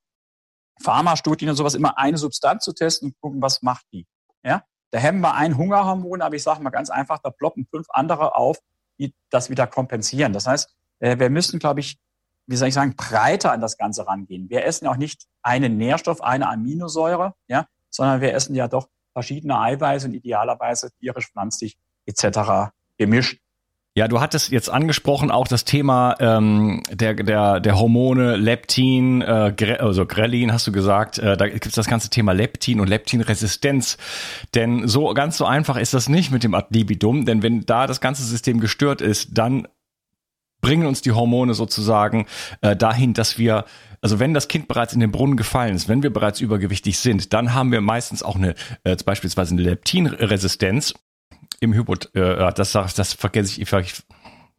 [0.82, 4.06] Pharmastudien und sowas, immer eine Substanz zu testen und gucken, was macht die.
[4.42, 4.64] Ja?
[4.90, 8.36] Da hemmen wir ein Hungerhormon, aber ich sage mal ganz einfach, da ploppen fünf andere
[8.36, 8.58] auf,
[8.98, 10.32] die das wieder kompensieren.
[10.32, 11.98] Das heißt, äh, wir müssen, glaube ich,
[12.46, 14.50] wie soll ich sagen, breiter an das Ganze rangehen.
[14.50, 18.88] Wir essen ja auch nicht einen Nährstoff, eine Aminosäure, ja, sondern wir essen ja doch
[19.12, 22.72] verschiedene Eiweiße und idealerweise tierisch, pflanzlich etc.
[22.98, 23.40] gemischt.
[23.96, 29.54] Ja, du hattest jetzt angesprochen auch das Thema ähm, der, der, der Hormone Leptin, äh,
[29.56, 32.88] Gre also Grelin hast du gesagt, äh, da gibt es das ganze Thema Leptin und
[32.88, 33.96] Leptinresistenz.
[34.52, 38.00] Denn so ganz so einfach ist das nicht mit dem Adlibidum, denn wenn da das
[38.00, 39.68] ganze System gestört ist, dann
[40.60, 42.26] bringen uns die Hormone sozusagen
[42.62, 43.64] äh, dahin, dass wir
[44.00, 47.32] also wenn das Kind bereits in den Brunnen gefallen ist, wenn wir bereits übergewichtig sind,
[47.32, 50.94] dann haben wir meistens auch eine äh, beispielsweise eine Leptinresistenz
[51.60, 53.72] im Hypot, äh, das, das vergesse ich.
[53.72, 54.02] ich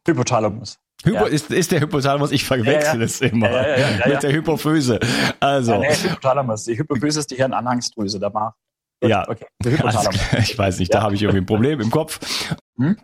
[0.06, 0.78] Hypothalamus.
[1.04, 1.26] Hypo, ja.
[1.26, 3.04] ist, ist der Hypothalamus, ich verwechsel ja, ja.
[3.04, 3.48] es immer
[4.06, 4.98] mit der Hypophyse.
[5.40, 5.72] Also.
[5.72, 6.64] Ja, nee, Hypothalamus.
[6.64, 8.56] Die Hypophyse ist die Hirnanhangsdrüse, da war.
[9.04, 9.46] Ja, okay.
[9.82, 12.20] Also, ich weiß nicht, da habe ich irgendwie ein Problem im Kopf.
[12.78, 12.96] Hm?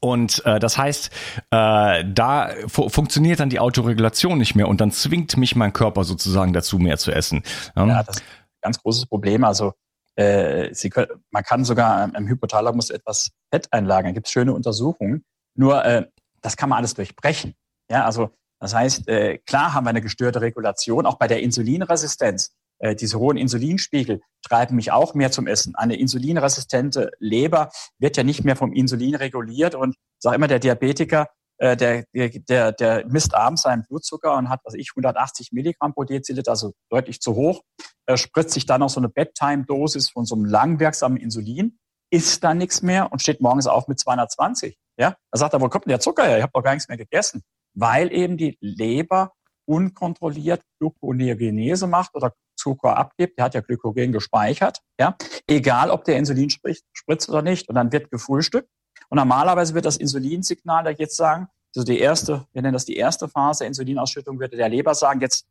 [0.00, 1.10] Und äh, das heißt,
[1.50, 6.04] äh, da fu funktioniert dann die Autoregulation nicht mehr und dann zwingt mich mein Körper
[6.04, 7.42] sozusagen dazu, mehr zu essen.
[7.76, 9.44] Ja, das ist ein ganz großes Problem.
[9.44, 9.74] Also
[10.16, 14.10] äh, können, man kann sogar im Hypothalamus etwas Fett einlagern.
[14.10, 15.24] Da gibt es schöne Untersuchungen.
[15.56, 16.06] Nur äh,
[16.42, 17.54] das kann man alles durchbrechen.
[17.90, 22.54] Ja, also das heißt, äh, klar haben wir eine gestörte Regulation, auch bei der Insulinresistenz.
[22.78, 25.74] Äh, diese hohen Insulinspiegel treiben mich auch mehr zum Essen.
[25.74, 31.28] Eine insulinresistente Leber wird ja nicht mehr vom Insulin reguliert und sag immer der Diabetiker,
[31.64, 36.04] äh, der, der, der misst abends seinen Blutzucker und hat, also ich, 180 Milligramm pro
[36.04, 37.62] Deziliter, also deutlich zu hoch,
[38.06, 41.78] äh, spritzt sich dann noch so eine Bedtime-Dosis von so einem langwirksamen Insulin,
[42.10, 44.76] isst dann nichts mehr und steht morgens auf mit 220.
[44.98, 46.36] Ja, da sagt er, wo kommt denn der Zucker her?
[46.36, 47.42] Ich habe doch gar nichts mehr gegessen.
[47.74, 49.32] Weil eben die Leber
[49.66, 53.38] unkontrolliert Gluconeogenese macht oder Zucker abgibt.
[53.38, 54.80] Der hat ja Glykogen gespeichert.
[55.00, 55.16] Ja,
[55.48, 57.68] egal ob der Insulin spritzt oder nicht.
[57.68, 58.68] Und dann wird gefrühstückt.
[59.08, 62.96] Und normalerweise wird das Insulinsignal, da jetzt sagen, also die erste, wir nennen das die
[62.96, 65.46] erste Phase Insulinausschüttung, würde der Leber sagen, jetzt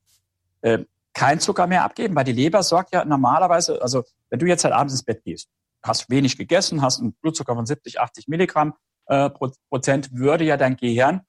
[0.61, 0.79] äh,
[1.13, 4.73] kein Zucker mehr abgeben, weil die Leber sorgt ja normalerweise, also wenn du jetzt halt
[4.73, 5.49] abends ins Bett gehst,
[5.83, 8.73] hast wenig gegessen, hast einen Blutzucker von 70, 80 Milligramm
[9.05, 11.21] äh, Prozent, würde ja dein Gehirn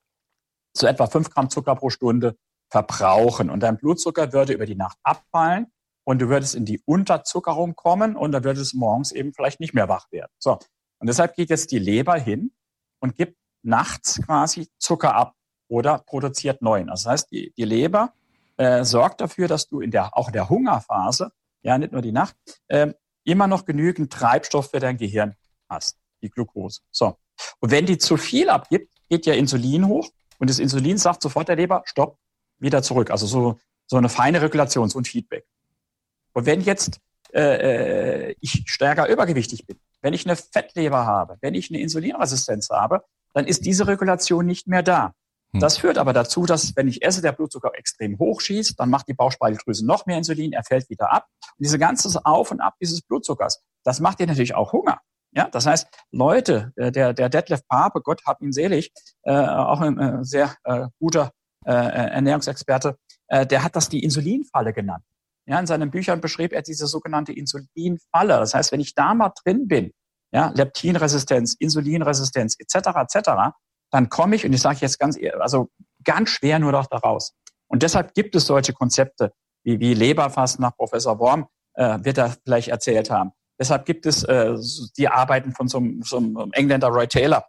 [0.76, 2.36] so etwa 5 Gramm Zucker pro Stunde
[2.70, 3.50] verbrauchen.
[3.50, 5.66] Und dein Blutzucker würde über die Nacht abfallen
[6.04, 9.74] und du würdest in die Unterzuckerung kommen und dann würdest du morgens eben vielleicht nicht
[9.74, 10.30] mehr wach werden.
[10.38, 10.58] So.
[10.98, 12.52] Und deshalb geht jetzt die Leber hin
[13.00, 15.34] und gibt nachts quasi Zucker ab
[15.68, 16.90] oder produziert neuen.
[16.90, 18.12] Also das heißt, die, die Leber
[18.56, 21.32] äh, sorgt dafür, dass du in der, auch in der Hungerphase,
[21.62, 22.36] ja, nicht nur die Nacht,
[22.68, 22.92] äh,
[23.24, 25.34] immer noch genügend Treibstoff für dein Gehirn
[25.68, 26.80] hast, die Glucose.
[26.90, 27.16] So.
[27.60, 31.48] Und wenn die zu viel abgibt, geht ja Insulin hoch und das Insulin sagt sofort
[31.48, 32.18] der Leber, stopp,
[32.58, 33.10] wieder zurück.
[33.10, 35.46] Also so, so eine feine Regulation, so ein Feedback.
[36.32, 37.00] Und wenn jetzt
[37.32, 42.68] äh, äh ich stärker übergewichtig bin, wenn ich eine Fettleber habe, wenn ich eine Insulinresistenz
[42.70, 45.14] habe, dann ist diese Regulation nicht mehr da.
[45.52, 45.60] Hm.
[45.60, 49.08] Das führt aber dazu, dass wenn ich esse, der Blutzucker extrem hoch schießt, dann macht
[49.08, 51.26] die Bauchspeicheldrüse noch mehr Insulin, er fällt wieder ab.
[51.56, 55.00] Und diese ganze Auf und Ab dieses Blutzuckers, das macht dir natürlich auch Hunger.
[55.32, 58.92] Ja, das heißt, Leute, der, der Detlef Pape, Gott hab ihn selig,
[59.22, 61.32] äh, auch ein äh, sehr äh, guter
[61.64, 62.98] äh, Ernährungsexperte,
[63.28, 65.02] äh, der hat das die Insulinfalle genannt.
[65.46, 68.38] Ja, in seinen Büchern beschrieb er diese sogenannte Insulinfalle.
[68.38, 69.92] Das heißt, wenn ich da mal drin bin,
[70.32, 72.88] ja, Leptinresistenz, Insulinresistenz etc.
[72.96, 73.30] etc.,
[73.90, 75.68] dann komme ich und ich sage jetzt ganz, also
[76.02, 77.34] ganz schwer nur noch daraus.
[77.68, 79.32] Und deshalb gibt es solche Konzepte
[79.62, 83.32] wie, wie Leberfasten nach Professor Worm, äh, wird er vielleicht erzählt haben.
[83.58, 84.56] Deshalb gibt es äh,
[84.98, 87.46] die Arbeiten von so einem, so einem Engländer Roy Taylor,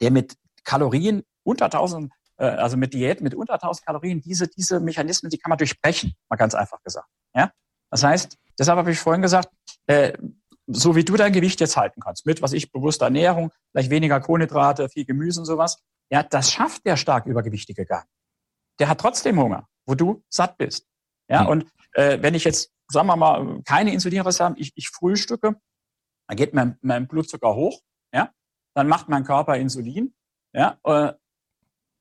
[0.00, 4.80] der mit Kalorien unter 1000, äh, also mit Diät mit unter 1000 Kalorien, diese, diese
[4.80, 7.08] Mechanismen, die kann man durchbrechen, mal ganz einfach gesagt.
[7.34, 7.52] Ja?
[7.90, 9.48] Das heißt, deshalb habe ich vorhin gesagt,
[9.86, 10.12] äh,
[10.66, 14.20] so wie du dein Gewicht jetzt halten kannst, mit, was ich, bewusster Ernährung, vielleicht weniger
[14.20, 18.14] Kohlenhydrate, viel Gemüse und sowas, ja, das schafft der stark Übergewichtige gar nicht.
[18.78, 20.86] Der hat trotzdem Hunger, wo du satt bist.
[21.28, 21.48] Ja, mhm.
[21.48, 25.56] und äh, wenn ich jetzt, sagen wir mal, keine Insulinreste habe, ich, ich frühstücke,
[26.28, 27.80] dann geht mein, mein Blutzucker hoch,
[28.12, 28.30] ja,
[28.74, 30.14] dann macht mein Körper Insulin,
[30.52, 31.12] ja, äh,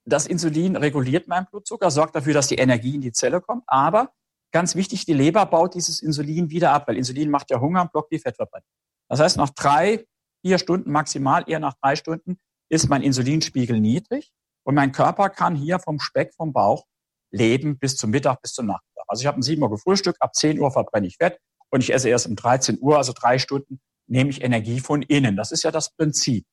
[0.05, 4.11] das Insulin reguliert meinen Blutzucker, sorgt dafür, dass die Energie in die Zelle kommt, aber
[4.51, 7.91] ganz wichtig, die Leber baut dieses Insulin wieder ab, weil Insulin macht ja Hunger und
[7.91, 8.67] blockt die Fettverbrennung.
[9.09, 10.05] Das heißt, nach drei,
[10.41, 12.37] vier Stunden maximal, eher nach drei Stunden,
[12.69, 14.31] ist mein Insulinspiegel niedrig
[14.63, 16.85] und mein Körper kann hier vom Speck vom Bauch
[17.31, 19.05] leben bis zum Mittag, bis zum Nachmittag.
[19.07, 21.39] Also ich habe um 7 Uhr gefrühstückt, ab 10 Uhr verbrenne ich Fett
[21.69, 25.35] und ich esse erst um 13 Uhr, also drei Stunden, nehme ich Energie von innen.
[25.35, 26.45] Das ist ja das Prinzip.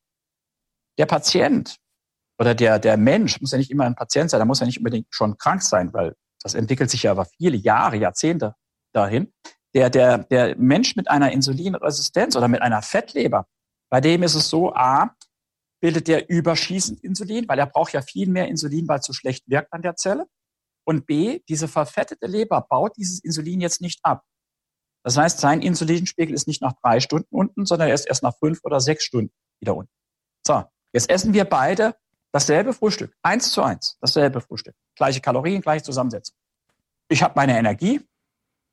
[0.99, 1.77] Der Patient
[2.39, 4.79] oder der, der Mensch muss ja nicht immer ein Patient sein, der muss ja nicht
[4.79, 6.15] unbedingt schon krank sein, weil
[6.47, 8.55] das entwickelt sich ja über viele Jahre, Jahrzehnte
[8.93, 9.33] dahin,
[9.75, 13.49] der, der, der Mensch mit einer Insulinresistenz oder mit einer Fettleber,
[13.91, 15.11] bei dem ist es so, A,
[15.81, 19.43] bildet der überschießend Insulin, weil er braucht ja viel mehr Insulin, weil es so schlecht
[19.49, 20.27] wirkt an der Zelle.
[20.85, 24.23] Und B, diese verfettete Leber baut dieses Insulin jetzt nicht ab.
[25.05, 28.37] Das heißt, sein Insulinspiegel ist nicht nach drei Stunden unten, sondern er ist erst nach
[28.39, 29.93] fünf oder sechs Stunden wieder unten.
[30.47, 31.97] So, jetzt essen wir beide
[32.33, 33.17] dasselbe Frühstück.
[33.23, 34.77] Eins zu eins, dasselbe Frühstück.
[34.97, 36.37] Gleiche Kalorien, gleiche Zusammensetzung.
[37.09, 38.01] Ich habe meine Energie.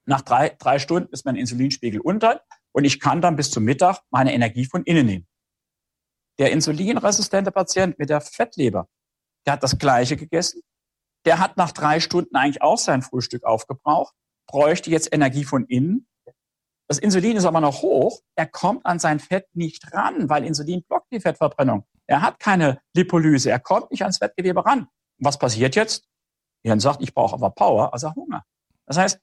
[0.06, 4.02] Nach drei, drei Stunden ist mein Insulinspiegel unter und ich kann dann bis zum Mittag
[4.10, 5.28] meine Energie von innen nehmen.
[6.40, 8.90] Der insulinresistente Patient mit der Fettleber,
[9.46, 10.62] der hat das Gleiche gegessen.
[11.26, 14.14] Der hat nach drei Stunden eigentlich auch sein Frühstück aufgebraucht,
[14.48, 16.08] bräuchte jetzt Energie von innen.
[16.88, 18.20] Das Insulin ist aber noch hoch.
[18.36, 21.86] Er kommt an sein Fett nicht ran, weil Insulin blockt die Fettverbrennung.
[22.08, 23.50] Er hat keine Lipolyse.
[23.50, 24.88] Er kommt nicht ans Fettgewebe ran.
[25.18, 26.06] was passiert jetzt?
[26.64, 28.44] Hirn sagt, ich brauche aber Power, also Hunger.
[28.86, 29.20] Das heißt,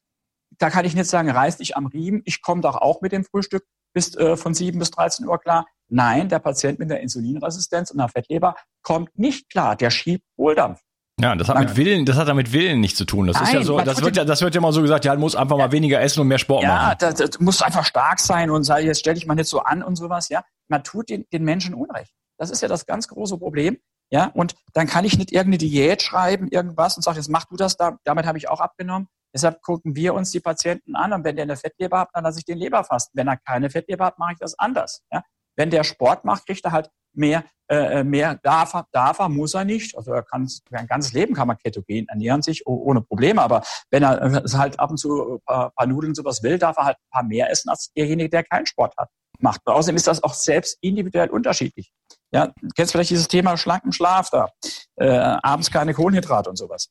[0.59, 3.25] da kann ich nicht sagen, reiß dich am Riemen, ich komme doch auch mit dem
[3.25, 5.67] Frühstück bis äh, von 7 bis 13 Uhr klar.
[5.89, 10.81] Nein, der Patient mit der Insulinresistenz und der Fettleber kommt nicht klar, der schiebt Wohldampf.
[11.21, 13.27] Ja, das hat mit Willen, das hat ja mit Willen nichts zu tun.
[13.27, 15.15] Das Nein, ist ja so, das wird ja, das wird ja mal so gesagt, ja,
[15.17, 16.89] muss einfach mal weniger essen und mehr Sport ja, machen.
[16.89, 19.61] Ja, das, das muss einfach stark sein und sei, jetzt stell dich mal nicht so
[19.61, 20.43] an und sowas, ja.
[20.69, 22.15] Man tut den, den Menschen Unrecht.
[22.39, 23.77] Das ist ja das ganz große Problem.
[24.13, 27.57] Ja, und dann kann ich nicht irgendeine Diät schreiben, irgendwas und sage, jetzt mach du
[27.57, 27.97] das da.
[28.05, 29.09] Damit habe ich auch abgenommen.
[29.33, 32.41] Deshalb gucken wir uns die Patienten an und wenn der eine Fettleber hat, dann lasse
[32.41, 33.17] ich den Leber fasten.
[33.17, 35.03] Wenn er keine Fettleber hat, mache ich das anders.
[35.13, 35.23] Ja?
[35.57, 39.55] Wenn der Sport macht, kriegt er halt mehr, äh, mehr darf er, darf er, muss
[39.55, 39.97] er nicht.
[39.97, 43.41] Also er kann ein ganzes Leben kann man ketogen ernähren sich ohne Probleme.
[43.43, 46.77] Aber wenn er äh, halt ab und zu ein paar, paar Nudeln sowas will, darf
[46.79, 49.09] er halt ein paar mehr essen als derjenige, der keinen Sport hat.
[49.39, 49.61] Macht.
[49.65, 51.93] Außerdem ist das auch selbst individuell unterschiedlich.
[52.33, 54.49] Ja, kennst vielleicht dieses Thema schlanken Schlaf da,
[54.97, 56.91] äh, abends keine Kohlenhydrate und sowas.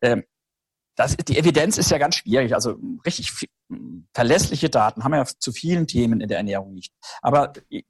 [0.00, 0.24] Ähm,
[0.96, 2.54] das, die Evidenz ist ja ganz schwierig.
[2.54, 3.48] Also richtig viel,
[4.14, 6.92] verlässliche Daten haben wir ja zu vielen Themen in der Ernährung nicht.
[7.22, 7.82] Aber äh,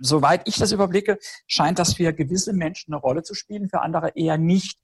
[0.00, 4.12] soweit ich das überblicke, scheint das für gewisse Menschen eine Rolle zu spielen, für andere
[4.14, 4.78] eher nicht.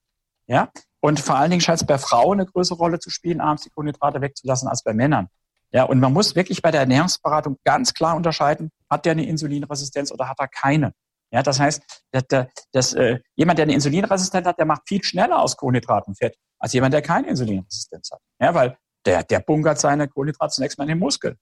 [0.46, 0.70] Ja?
[1.00, 3.70] Und vor allen Dingen scheint es bei Frauen eine größere Rolle zu spielen, abends die
[3.70, 5.28] Kohlenhydrate wegzulassen als bei Männern.
[5.70, 10.12] Ja, und man muss wirklich bei der Ernährungsberatung ganz klar unterscheiden, hat der eine Insulinresistenz
[10.12, 10.92] oder hat er keine?
[11.34, 15.42] Ja, das heißt, dass, dass, äh, jemand, der eine Insulinresistenz hat, der macht viel schneller
[15.42, 18.20] aus Kohlenhydraten Fett, als jemand, der keine Insulinresistenz hat.
[18.40, 21.36] Ja, weil der, der bunkert seine Kohlenhydrate zunächst mal in den Muskel.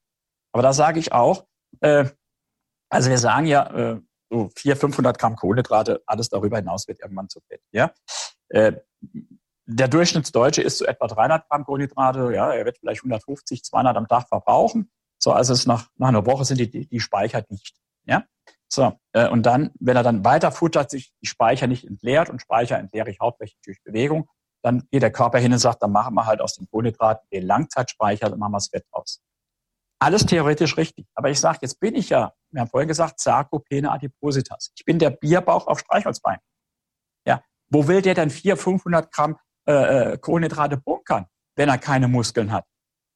[0.52, 1.44] Aber da sage ich auch,
[1.80, 2.06] äh,
[2.88, 7.28] also wir sagen ja, äh, so 400, 500 Gramm Kohlenhydrate, alles darüber hinaus wird irgendwann
[7.28, 7.60] zu fett.
[7.70, 7.92] Ja?
[8.48, 8.72] Äh,
[9.66, 14.08] der Durchschnittsdeutsche isst so etwa 300 Gramm Kohlenhydrate, ja, er wird vielleicht 150, 200 am
[14.08, 14.90] Tag verbrauchen.
[15.18, 17.76] So, also es nach, nach einer Woche sind die, die Speicher dicht.
[18.06, 18.24] Ja?
[18.72, 22.40] So, äh, und dann, wenn er dann weiter futtert, sich die Speicher nicht entleert und
[22.40, 24.30] Speicher entleere ich hauptsächlich durch Bewegung,
[24.64, 27.46] dann geht der Körper hin und sagt, dann machen wir halt aus den Kohlenhydraten den
[27.46, 29.20] Langzeitspeicher, dann machen wir das Fett raus.
[30.00, 31.06] Alles theoretisch richtig.
[31.14, 34.72] Aber ich sage, jetzt bin ich ja, wir haben vorhin gesagt, Sarkopene Adipositas.
[34.74, 36.38] Ich bin der Bierbauch auf Streichholzbein.
[37.26, 39.36] Ja, wo will der denn 400, 500 Gramm
[39.68, 39.72] äh,
[40.12, 42.64] äh, Kohlenhydrate bunkern, wenn er keine Muskeln hat?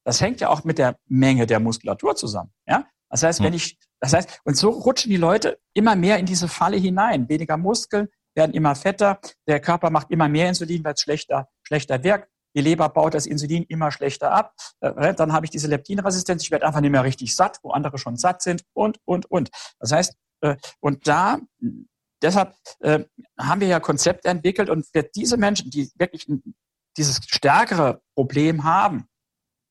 [0.05, 2.53] Das hängt ja auch mit der Menge der Muskulatur zusammen.
[2.67, 3.55] Ja, das heißt, wenn hm.
[3.55, 7.27] ich, das heißt, und so rutschen die Leute immer mehr in diese Falle hinein.
[7.29, 12.01] Weniger Muskeln, werden immer fetter, der Körper macht immer mehr Insulin, weil es schlechter, schlechter
[12.03, 12.29] wirkt.
[12.55, 14.55] Die Leber baut das Insulin immer schlechter ab.
[14.79, 16.43] Äh, dann habe ich diese Leptinresistenz.
[16.43, 19.49] Ich werde einfach nicht mehr richtig satt, wo andere schon satt sind und, und, und.
[19.79, 21.39] Das heißt, äh, und da,
[22.21, 23.03] deshalb äh,
[23.37, 26.27] haben wir ja Konzepte entwickelt und für diese Menschen, die wirklich
[26.95, 29.07] dieses stärkere Problem haben,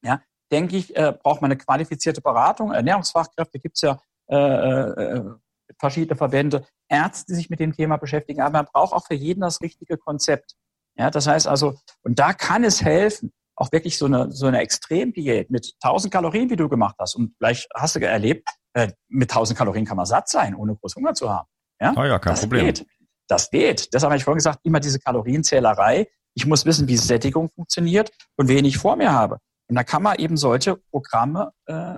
[0.05, 0.21] ja,
[0.53, 2.71] denke ich, braucht man eine qualifizierte Beratung.
[2.71, 8.41] Ernährungsfachkräfte gibt es ja verschiedene Verbände, Ärzte, die sich mit dem Thema beschäftigen.
[8.41, 10.55] Aber man braucht auch für jeden das richtige Konzept.
[10.99, 14.61] Ja, das heißt also, und da kann es helfen, auch wirklich so eine, so eine
[14.61, 17.17] Extremdiät mit 1000 Kalorien, wie du gemacht hast.
[17.17, 20.97] Und vielleicht hast du erlebt, äh, mit 1000 Kalorien kann man satt sein, ohne groß
[20.97, 21.49] Hunger zu haben.
[21.81, 22.67] Ja, oh ja kein das Problem.
[22.67, 22.87] Geht.
[23.29, 23.93] Das geht.
[23.93, 26.09] Deshalb habe ich vorhin gesagt, immer diese Kalorienzählerei.
[26.35, 29.39] Ich muss wissen, wie Sättigung funktioniert und wen ich vor mir habe.
[29.69, 31.95] Und da kann man eben solche Programme, äh,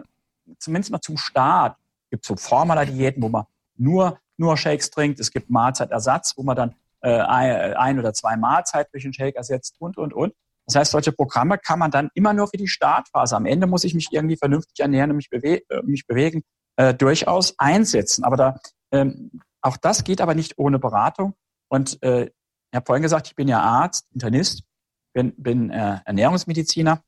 [0.58, 1.76] zumindest mal zum Start,
[2.10, 3.44] gibt so Formula-Diäten, wo man
[3.76, 5.20] nur, nur Shakes trinkt.
[5.20, 9.76] Es gibt Mahlzeitersatz, wo man dann äh, ein oder zwei Mahlzeiten durch einen Shake ersetzt
[9.78, 10.34] und, und, und.
[10.66, 13.36] Das heißt, solche Programme kann man dann immer nur für die Startphase.
[13.36, 16.42] Am Ende muss ich mich irgendwie vernünftig ernähren und mich, bewe äh, mich bewegen,
[16.76, 18.24] äh, durchaus einsetzen.
[18.24, 18.60] Aber da,
[18.92, 19.30] ähm,
[19.62, 21.34] auch das geht aber nicht ohne Beratung.
[21.68, 24.62] Und äh, ich habe vorhin gesagt, ich bin ja Arzt, Internist,
[25.14, 27.02] bin, bin äh, Ernährungsmediziner.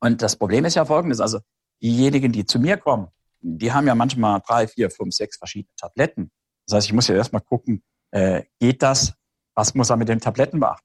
[0.00, 1.20] Und das Problem ist ja folgendes.
[1.20, 1.40] Also
[1.82, 3.08] diejenigen, die zu mir kommen,
[3.40, 6.30] die haben ja manchmal drei, vier, fünf, sechs verschiedene Tabletten.
[6.66, 9.14] Das heißt, ich muss ja erstmal gucken, äh, geht das?
[9.54, 10.82] Was muss er mit den Tabletten machen?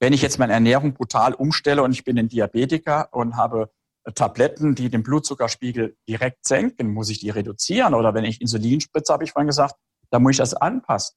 [0.00, 3.70] Wenn ich jetzt meine Ernährung brutal umstelle und ich bin ein Diabetiker und habe
[4.04, 7.94] äh, Tabletten, die den Blutzuckerspiegel direkt senken, muss ich die reduzieren?
[7.94, 9.74] Oder wenn ich Insulin spritze, habe ich vorhin gesagt,
[10.10, 11.16] dann muss ich das anpassen.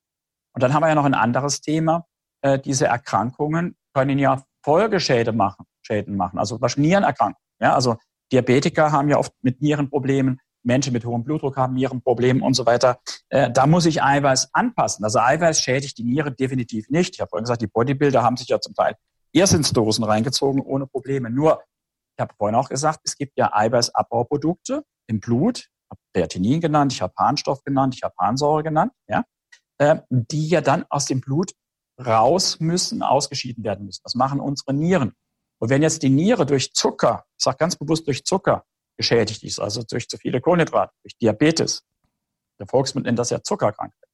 [0.54, 2.06] Und dann haben wir ja noch ein anderes Thema.
[2.42, 7.38] Äh, diese Erkrankungen können ja Folgeschäden machen, Schäden machen, also Nierenerkrankungen.
[7.62, 7.98] Ja, also
[8.32, 10.40] Diabetiker haben ja oft mit Nierenproblemen
[10.70, 13.00] Menschen mit hohem Blutdruck haben Nierenprobleme und so weiter.
[13.30, 15.04] Äh, da muss ich Eiweiß anpassen.
[15.04, 17.16] Also Eiweiß schädigt die Niere definitiv nicht.
[17.16, 18.96] Ich habe vorhin gesagt, die Bodybuilder haben sich ja zum Teil
[19.32, 21.30] Irrsinnsdosen reingezogen ohne Probleme.
[21.30, 21.62] Nur,
[22.16, 25.58] ich habe vorhin auch gesagt, es gibt ja Eiweißabbauprodukte im Blut.
[25.58, 29.24] Ich habe Kreatinin genannt, ich habe Harnstoff genannt, ich habe Harnsäure genannt, ja,
[29.80, 31.54] äh, die ja dann aus dem Blut
[32.00, 34.02] raus müssen, ausgeschieden werden müssen.
[34.04, 35.14] Das machen unsere Nieren.
[35.60, 38.64] Und wenn jetzt die Niere durch Zucker, ich sage ganz bewusst durch Zucker,
[39.00, 41.86] geschädigt ist, also durch zu viele Kohlenhydrate, durch Diabetes.
[42.60, 44.10] Der Volksmund nennt das ja Zuckerkrankheit.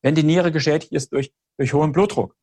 [0.00, 2.36] Wenn die Niere geschädigt ist durch, durch hohen Blutdruck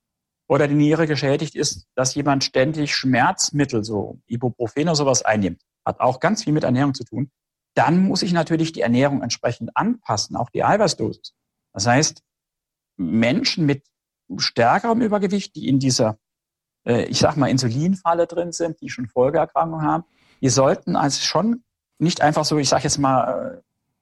[0.49, 6.01] oder die Niere geschädigt ist, dass jemand ständig Schmerzmittel, so Ibuprofen oder sowas einnimmt, hat
[6.01, 7.31] auch ganz viel mit Ernährung zu tun,
[7.75, 11.33] dann muss ich natürlich die Ernährung entsprechend anpassen, auch die Eiweißdosis.
[11.71, 12.23] Das heißt,
[12.97, 13.85] Menschen mit
[14.35, 16.17] stärkerem Übergewicht, die in dieser,
[16.85, 20.03] äh, ich sag mal, Insulinfalle drin sind, die schon Folgeerkrankungen haben,
[20.41, 21.63] die sollten also schon
[21.99, 23.61] nicht einfach so, ich sage jetzt mal, äh,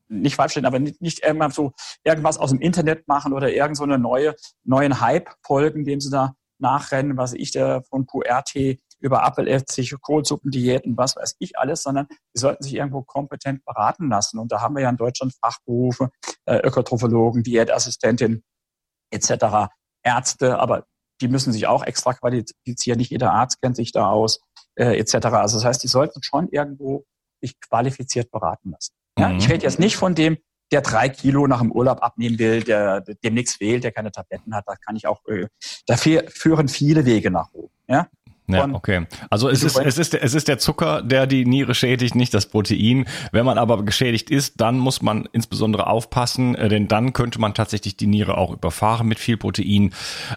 [0.09, 1.73] nicht falsch stehen, aber nicht, nicht irgendwann so
[2.03, 6.11] irgendwas aus dem Internet machen oder irgend so eine neue, neuen Hype folgen, dem sie
[6.11, 12.07] da nachrennen, was ich da von QRT über Apfelessig, Kohlsuppendiäten, was weiß ich alles, sondern
[12.33, 14.39] sie sollten sich irgendwo kompetent beraten lassen.
[14.39, 16.09] Und da haben wir ja in Deutschland Fachberufe,
[16.45, 18.43] äh, Ökotrophologen, Diätassistentin
[19.11, 19.69] etc.,
[20.03, 20.85] Ärzte, aber
[21.21, 22.97] die müssen sich auch extra qualifizieren.
[22.97, 24.41] Nicht jeder Arzt kennt sich da aus,
[24.75, 25.15] äh, etc.
[25.27, 27.05] Also das heißt, die sollten schon irgendwo
[27.43, 28.93] sich qualifiziert beraten lassen.
[29.19, 29.29] Ja?
[29.29, 29.37] Mhm.
[29.37, 30.37] Ich rede jetzt nicht von dem,
[30.71, 34.55] der drei Kilo nach dem Urlaub abnehmen will, der dem nichts fehlt, der keine Tabletten
[34.55, 34.63] hat.
[34.67, 35.47] Da kann ich auch, äh,
[35.85, 37.73] dafür führen viele Wege nach oben.
[37.87, 38.07] Ja?
[38.47, 39.07] Ja, okay.
[39.29, 42.47] Also es ist, es ist, es ist der Zucker, der die Niere schädigt, nicht das
[42.47, 43.05] Protein.
[43.31, 47.53] Wenn man aber geschädigt ist, dann muss man insbesondere aufpassen, äh, denn dann könnte man
[47.53, 49.93] tatsächlich die Niere auch überfahren mit viel Protein.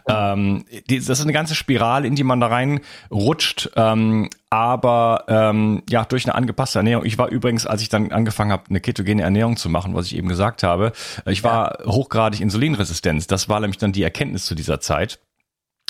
[0.08, 3.70] Ähm, das ist eine ganze Spirale, in die man da reinrutscht.
[3.74, 7.04] Ähm, aber ähm, ja, durch eine angepasste Ernährung.
[7.04, 10.16] Ich war übrigens, als ich dann angefangen habe, eine ketogene Ernährung zu machen, was ich
[10.16, 10.92] eben gesagt habe,
[11.26, 11.92] ich war ja.
[11.92, 13.30] hochgradig insulinresistent.
[13.30, 15.18] Das war nämlich dann die Erkenntnis zu dieser Zeit.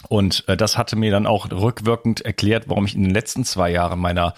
[0.09, 3.71] Und äh, das hatte mir dann auch rückwirkend erklärt, warum ich in den letzten zwei
[3.71, 4.35] Jahren meiner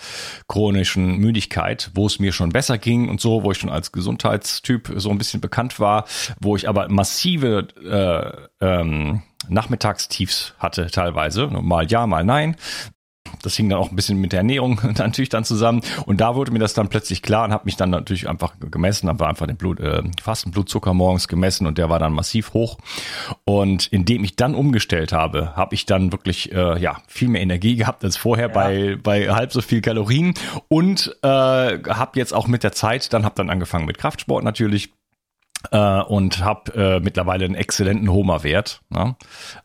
[0.47, 4.93] chronischen Müdigkeit, wo es mir schon besser ging und so, wo ich schon als Gesundheitstyp
[4.97, 6.05] so ein bisschen bekannt war,
[6.39, 7.68] wo ich aber massive
[8.61, 12.57] äh, ähm, Nachmittagstiefs hatte teilweise, mal ja, mal nein,
[13.43, 15.83] das hing dann auch ein bisschen mit der Ernährung natürlich dann zusammen.
[16.07, 19.09] Und da wurde mir das dann plötzlich klar und habe mich dann natürlich einfach gemessen,
[19.09, 22.79] habe einfach den Blut, äh, Fastenblutzucker morgens gemessen und der war dann massiv hoch.
[23.45, 27.76] Und indem ich dann umgestellt habe, habe ich dann wirklich äh, ja viel mehr Energie
[27.76, 28.55] gehabt als vorher ja.
[28.55, 30.35] bei bei halb so viel Kalorien
[30.68, 34.91] und äh, habe jetzt auch mit der Zeit, dann habe dann angefangen mit Kraftsport natürlich
[35.70, 38.82] äh, und habe äh, mittlerweile einen exzellenten Homa-Wert.
[38.88, 39.16] Ne?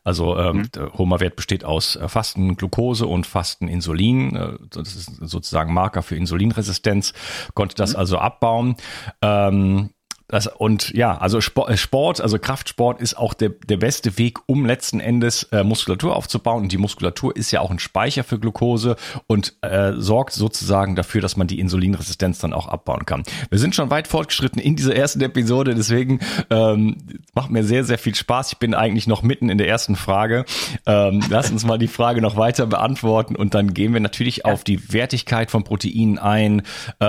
[0.02, 0.98] Also ähm, mhm.
[0.98, 4.36] Homa-Wert besteht aus äh, Fasten Glucose und Fasten Insulin.
[4.36, 7.12] Äh, das ist sozusagen Marker für Insulinresistenz.
[7.54, 7.98] Konnte das mhm.
[7.98, 8.76] also abbauen.
[9.22, 9.90] Ähm,
[10.34, 14.66] das, und ja, also äh, Sport, also Kraftsport ist auch der, der beste Weg, um
[14.66, 16.64] letzten Endes äh, Muskulatur aufzubauen.
[16.64, 18.96] Und die Muskulatur ist ja auch ein Speicher für Glucose
[19.28, 23.22] und äh, sorgt sozusagen dafür, dass man die Insulinresistenz dann auch abbauen kann.
[23.48, 26.18] Wir sind schon weit fortgeschritten in dieser ersten Episode, deswegen
[26.50, 26.96] ähm,
[27.32, 28.54] macht mir sehr, sehr viel Spaß.
[28.54, 30.46] Ich bin eigentlich noch mitten in der ersten Frage.
[30.84, 34.46] Ähm, lass uns mal die Frage noch weiter beantworten und dann gehen wir natürlich ja.
[34.46, 36.62] auf die Wertigkeit von Proteinen ein.
[36.98, 37.04] Äh,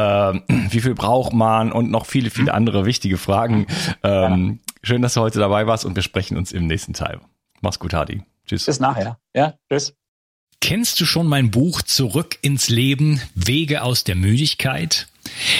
[0.69, 3.67] wie viel braucht man und noch viele, viele andere wichtige wichtige Fragen.
[4.03, 4.73] Ähm, ja.
[4.83, 7.19] Schön, dass du heute dabei warst und wir sprechen uns im nächsten Teil.
[7.61, 8.21] Mach's gut, Hadi.
[8.45, 8.65] Tschüss.
[8.65, 9.17] Bis nachher.
[9.33, 9.95] Ja, tschüss.
[10.61, 15.07] Kennst du schon mein Buch Zurück ins Leben, Wege aus der Müdigkeit?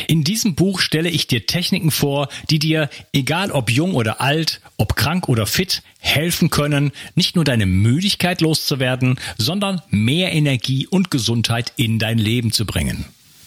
[0.08, 4.62] In diesem Buch stelle ich dir Techniken vor, die dir, egal ob jung oder alt,
[4.78, 11.12] ob krank oder fit, helfen können, nicht nur deine Müdigkeit loszuwerden, sondern mehr Energie und
[11.12, 13.06] Gesundheit in dein Leben zu bringen.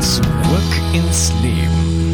[0.00, 0.24] Zurück
[0.94, 2.09] ins Leben.